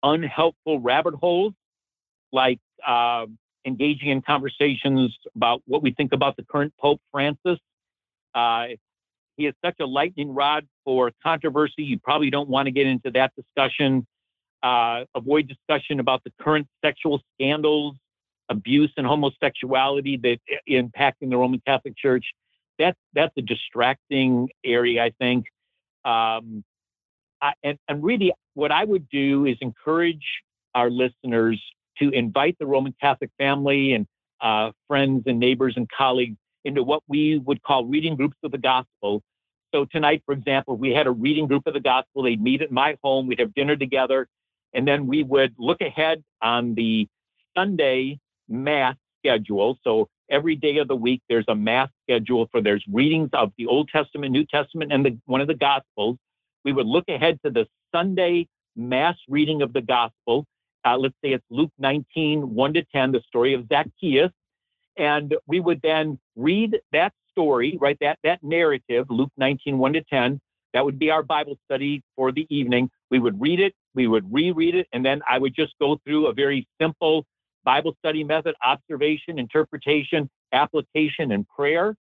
unhelpful 0.03 0.81
rabbit 0.81 1.13
holes 1.13 1.53
like 2.33 2.59
uh, 2.87 3.27
engaging 3.67 4.11
in 4.11 4.23
conversations 4.23 5.17
about 5.35 5.63
what 5.67 5.83
we 5.83 5.93
think 5.93 6.13
about 6.13 6.37
the 6.37 6.45
current 6.45 6.73
Pope 6.81 7.01
Francis. 7.13 7.59
Uh, 8.35 8.69
he 9.37 9.47
is 9.47 9.55
such 9.63 9.77
a 9.81 9.87
lightning 9.87 10.33
rod 10.35 10.67
for 10.85 11.13
controversy. 11.23 11.83
You 11.83 11.99
probably 11.99 12.31
don't 12.31 12.49
want 12.49 12.67
to 12.67 12.71
get 12.71 12.87
into 12.87 13.11
that 13.13 13.33
discussion. 13.37 14.07
Uh, 14.63 15.05
avoid 15.15 15.49
discussion 15.49 16.01
about 16.01 16.25
the 16.25 16.33
current 16.41 16.67
sexual 16.83 17.21
scandals, 17.35 17.97
abuse, 18.49 18.93
and 18.97 19.07
homosexuality 19.07 20.17
that 20.19 20.39
impacting 20.69 21.31
the 21.31 21.37
Roman 21.37 21.61
Catholic 21.67 21.97
Church. 21.97 22.25
That's 22.79 22.99
that's 23.15 23.33
a 23.37 23.43
distracting 23.43 24.49
area, 24.65 25.05
I 25.05 25.11
think. 25.19 25.47
Um, 26.05 26.65
I, 27.43 27.53
and, 27.63 27.79
and 27.89 28.03
really, 28.03 28.33
what 28.55 28.73
I 28.73 28.85
would 28.85 29.09
do 29.09 29.45
is 29.45 29.57
encourage 29.61 30.27
our 30.75 30.91
listeners 30.91 31.63
to 31.99 32.11
invite 32.11 32.57
the 32.59 32.67
Roman 32.67 32.95
Catholic 33.01 33.31
family 33.39 33.95
and 33.95 34.07
uh, 34.41 34.73
friends 34.89 35.25
and 35.27 35.39
neighbors 35.39 35.75
and 35.77 35.89
colleagues 35.89 36.37
into 36.65 36.83
what 36.83 37.03
we 37.09 37.39
would 37.39 37.63
call 37.63 37.87
reading 37.87 38.17
groups 38.17 38.37
of 38.43 38.51
the 38.51 38.59
gospel. 38.59 39.23
So 39.73 39.85
tonight, 39.85 40.23
for 40.27 40.33
example, 40.33 40.77
we 40.77 40.91
had 40.91 41.07
a 41.07 41.11
reading 41.11 41.47
group 41.47 41.67
of 41.67 41.75
the 41.75 41.81
gospel. 41.81 42.23
They'd 42.23 42.43
meet 42.43 42.63
at 42.63 42.71
my 42.71 42.97
home. 43.03 43.27
We'd 43.27 43.41
have 43.41 43.55
dinner 43.55 43.77
together, 43.77 44.29
and 44.75 44.87
then 44.87 45.07
we 45.07 45.23
would 45.23 45.55
look 45.59 45.81
ahead 45.81 46.23
on 46.43 46.75
the 46.75 47.09
Sunday 47.57 48.19
mass 48.49 48.97
schedule. 49.21 49.79
So 49.83 50.09
every 50.31 50.57
day 50.57 50.79
of 50.79 50.89
the 50.89 50.97
week, 50.97 51.23
there's 51.29 51.45
a 51.49 51.55
mass 51.55 51.89
schedule 52.05 52.49
for 52.51 52.61
there's 52.61 52.85
readings 52.91 53.31
of 53.33 53.53
the 53.59 53.67
Old 53.67 53.89
Testament, 53.89 54.33
New 54.33 54.45
Testament, 54.47 54.93
and 54.93 55.05
the, 55.05 55.19
one 55.27 55.41
of 55.41 55.47
the 55.47 55.55
Gospels. 55.55 56.17
We 56.65 56.73
would 56.73 56.87
look 56.87 57.05
ahead 57.09 57.39
to 57.45 57.51
the 57.51 57.67
Sunday 57.95 58.49
mass 58.75 59.17
reading 59.29 59.63
of 59.63 59.73
the 59.73 59.83
Gospel. 59.83 60.47
Uh, 60.87 60.97
let's 60.97 61.15
say 61.23 61.33
it's 61.33 61.45
Luke 61.51 61.73
19, 61.79 62.55
1 62.55 62.75
to 62.75 62.85
10, 62.85 63.13
the 63.13 63.21
story 63.27 63.55
of 63.55 63.67
Zacchaeus. 63.69 64.31
And 64.97 65.35
we 65.47 65.59
would 65.59 65.83
then 65.83 66.19
read 66.37 66.79
that 66.93 67.13
story, 67.31 67.77
right? 67.81 67.99
That, 68.01 68.19
that 68.23 68.43
narrative, 68.43 69.07
Luke 69.11 69.33
19, 69.37 69.79
1 69.79 69.93
to 69.95 70.05
10. 70.05 70.41
That 70.73 70.85
would 70.85 70.99
be 70.99 71.11
our 71.11 71.23
Bible 71.23 71.57
study 71.65 72.03
for 72.15 72.31
the 72.31 72.47
evening. 72.51 72.89
We 73.11 73.19
would 73.19 73.41
read 73.41 73.61
it, 73.61 73.75
we 73.95 74.07
would 74.07 74.33
reread 74.33 74.75
it, 74.75 74.87
and 74.93 75.05
then 75.05 75.23
I 75.29 75.39
would 75.39 75.55
just 75.55 75.75
go 75.81 75.99
through 76.05 76.29
a 76.29 76.33
very 76.33 76.69
simple 76.81 77.25
Bible 77.65 77.97
study 77.99 78.23
method 78.23 78.55
observation, 78.65 79.39
interpretation, 79.39 80.31
application, 80.53 81.33
and 81.33 81.49
prayer. 81.49 81.97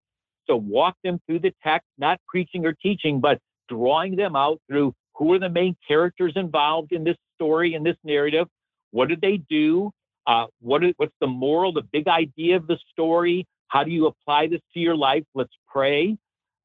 So 0.47 0.57
walk 0.57 0.95
them 1.03 1.19
through 1.25 1.39
the 1.39 1.53
text, 1.63 1.87
not 1.97 2.19
preaching 2.27 2.65
or 2.65 2.73
teaching, 2.73 3.19
but 3.19 3.39
drawing 3.67 4.15
them 4.15 4.35
out 4.35 4.59
through 4.69 4.93
who 5.15 5.33
are 5.33 5.39
the 5.39 5.49
main 5.49 5.75
characters 5.87 6.33
involved 6.35 6.91
in 6.91 7.03
this 7.03 7.17
story, 7.35 7.73
in 7.73 7.83
this 7.83 7.97
narrative, 8.03 8.47
what 8.95 9.09
did 9.09 9.19
they 9.19 9.35
do? 9.49 9.91
Uh, 10.25 10.45
what 10.61 10.81
is, 10.81 10.93
what's 10.95 11.13
the 11.19 11.27
moral, 11.27 11.73
the 11.73 11.83
big 11.91 12.07
idea 12.07 12.55
of 12.55 12.65
the 12.65 12.79
story? 12.93 13.45
How 13.67 13.83
do 13.83 13.91
you 13.91 14.07
apply 14.07 14.47
this 14.47 14.61
to 14.73 14.79
your 14.79 14.95
life? 14.95 15.25
Let's 15.33 15.51
pray. 15.67 16.17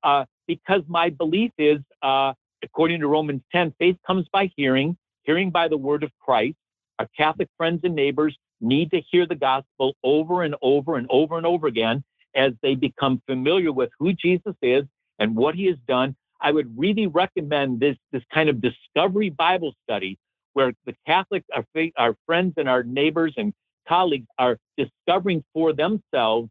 Uh, 0.05 0.27
because 0.47 0.83
my 0.87 1.11
belief 1.11 1.51
is, 1.59 1.81
uh, 2.03 2.33
according 2.63 3.01
to 3.01 3.09
Romans 3.09 3.43
10, 3.51 3.75
faith 3.81 3.97
comes 4.07 4.27
by 4.33 4.49
hearing, 4.57 4.97
hearing 5.25 5.51
by 5.51 5.67
the 5.67 5.77
word 5.77 6.05
of 6.05 6.13
Christ. 6.21 6.55
Our 7.01 7.09
Catholic 7.17 7.49
friends 7.57 7.81
and 7.83 7.97
neighbors 7.97 8.37
need 8.61 8.93
to 8.93 9.03
hear 9.11 9.27
the 9.27 9.35
gospel 9.35 9.97
over 10.05 10.45
and 10.45 10.55
over 10.63 10.95
and 10.95 11.09
over 11.11 11.37
and 11.37 11.45
over 11.45 11.67
again 11.67 12.05
as 12.37 12.53
they 12.63 12.77
become 12.77 13.21
familiar 13.27 13.73
with 13.73 13.91
who 13.99 14.13
Jesus 14.13 14.55
is 14.63 14.85
and 15.19 15.35
what 15.35 15.57
he 15.57 15.67
has 15.67 15.79
done. 15.89 16.15
I 16.41 16.53
would 16.53 16.79
really 16.79 17.09
recommend 17.09 17.81
this, 17.81 17.97
this 18.13 18.23
kind 18.33 18.49
of 18.49 18.61
discovery 18.61 19.31
Bible 19.31 19.75
study 19.83 20.17
where 20.55 20.73
the 20.87 20.95
Catholics, 21.07 21.47
our, 21.55 21.65
our 21.97 22.15
friends 22.27 22.55
and 22.57 22.69
our 22.69 22.83
neighbors 22.83 23.35
and 23.37 23.53
colleagues 23.89 24.27
are 24.39 24.59
discovering 24.77 25.45
for 25.53 25.73
themselves 25.73 26.49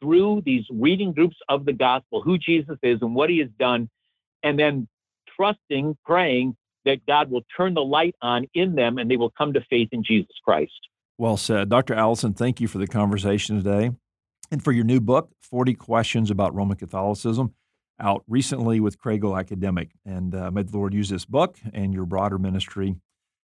through 0.00 0.42
these 0.44 0.64
reading 0.70 1.12
groups 1.12 1.36
of 1.48 1.64
the 1.64 1.72
gospel 1.72 2.22
who 2.22 2.38
Jesus 2.38 2.78
is 2.82 2.98
and 3.02 3.14
what 3.14 3.30
he 3.30 3.38
has 3.38 3.50
done, 3.58 3.88
and 4.42 4.58
then 4.58 4.88
trusting, 5.36 5.96
praying 6.04 6.56
that 6.84 7.04
God 7.06 7.30
will 7.30 7.42
turn 7.56 7.74
the 7.74 7.82
light 7.82 8.14
on 8.22 8.46
in 8.54 8.74
them 8.74 8.98
and 8.98 9.10
they 9.10 9.16
will 9.16 9.30
come 9.30 9.52
to 9.52 9.60
faith 9.68 9.90
in 9.92 10.02
Jesus 10.02 10.34
Christ. 10.44 10.72
Well 11.18 11.36
said. 11.36 11.68
Dr. 11.68 11.94
Allison, 11.94 12.32
thank 12.32 12.60
you 12.60 12.68
for 12.68 12.78
the 12.78 12.86
conversation 12.86 13.62
today 13.62 13.90
and 14.50 14.64
for 14.64 14.72
your 14.72 14.84
new 14.84 15.00
book, 15.00 15.30
40 15.42 15.74
Questions 15.74 16.30
About 16.30 16.54
Roman 16.54 16.76
Catholicism, 16.76 17.54
out 18.00 18.24
recently 18.26 18.80
with 18.80 18.98
Kregel 18.98 19.38
Academic. 19.38 19.90
And 20.06 20.34
uh, 20.34 20.50
may 20.50 20.62
the 20.62 20.76
Lord 20.76 20.94
use 20.94 21.10
this 21.10 21.26
book 21.26 21.58
and 21.74 21.92
your 21.92 22.06
broader 22.06 22.38
ministry 22.38 22.96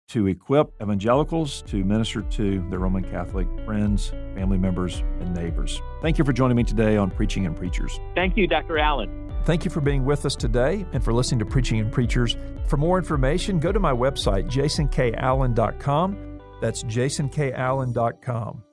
to 0.10 0.28
equip 0.28 0.74
evangelicals 0.82 1.62
to 1.64 1.84
minister 1.84 2.22
to 2.22 2.66
their 2.70 2.80
Roman 2.80 3.04
Catholic 3.04 3.48
friends, 3.66 4.10
family 4.36 4.58
members, 4.58 5.00
and 5.20 5.34
neighbors. 5.34 5.82
Thank 6.02 6.18
you 6.18 6.26
for 6.26 6.34
joining 6.34 6.58
me 6.58 6.64
today 6.64 6.98
on 6.98 7.10
Preaching 7.12 7.46
and 7.46 7.56
Preachers. 7.56 8.00
Thank 8.14 8.38
you, 8.38 8.48
Dr. 8.48 8.78
Allen. 8.78 9.32
Thank 9.46 9.64
you 9.64 9.72
for 9.72 9.82
being 9.82 10.06
with 10.06 10.26
us 10.26 10.36
today 10.36 10.86
and 10.94 11.04
for 11.04 11.14
listening 11.14 11.40
to 11.40 11.46
Preaching 11.46 11.80
and 11.80 11.92
Preachers. 11.92 12.36
For 12.68 12.78
more 12.78 12.98
information, 12.98 13.60
go 13.60 13.72
to 13.72 13.80
my 13.80 13.94
website, 13.94 14.50
jasonkallen.com. 14.50 16.40
That's 16.62 16.84
jasonkallen.com. 16.84 18.65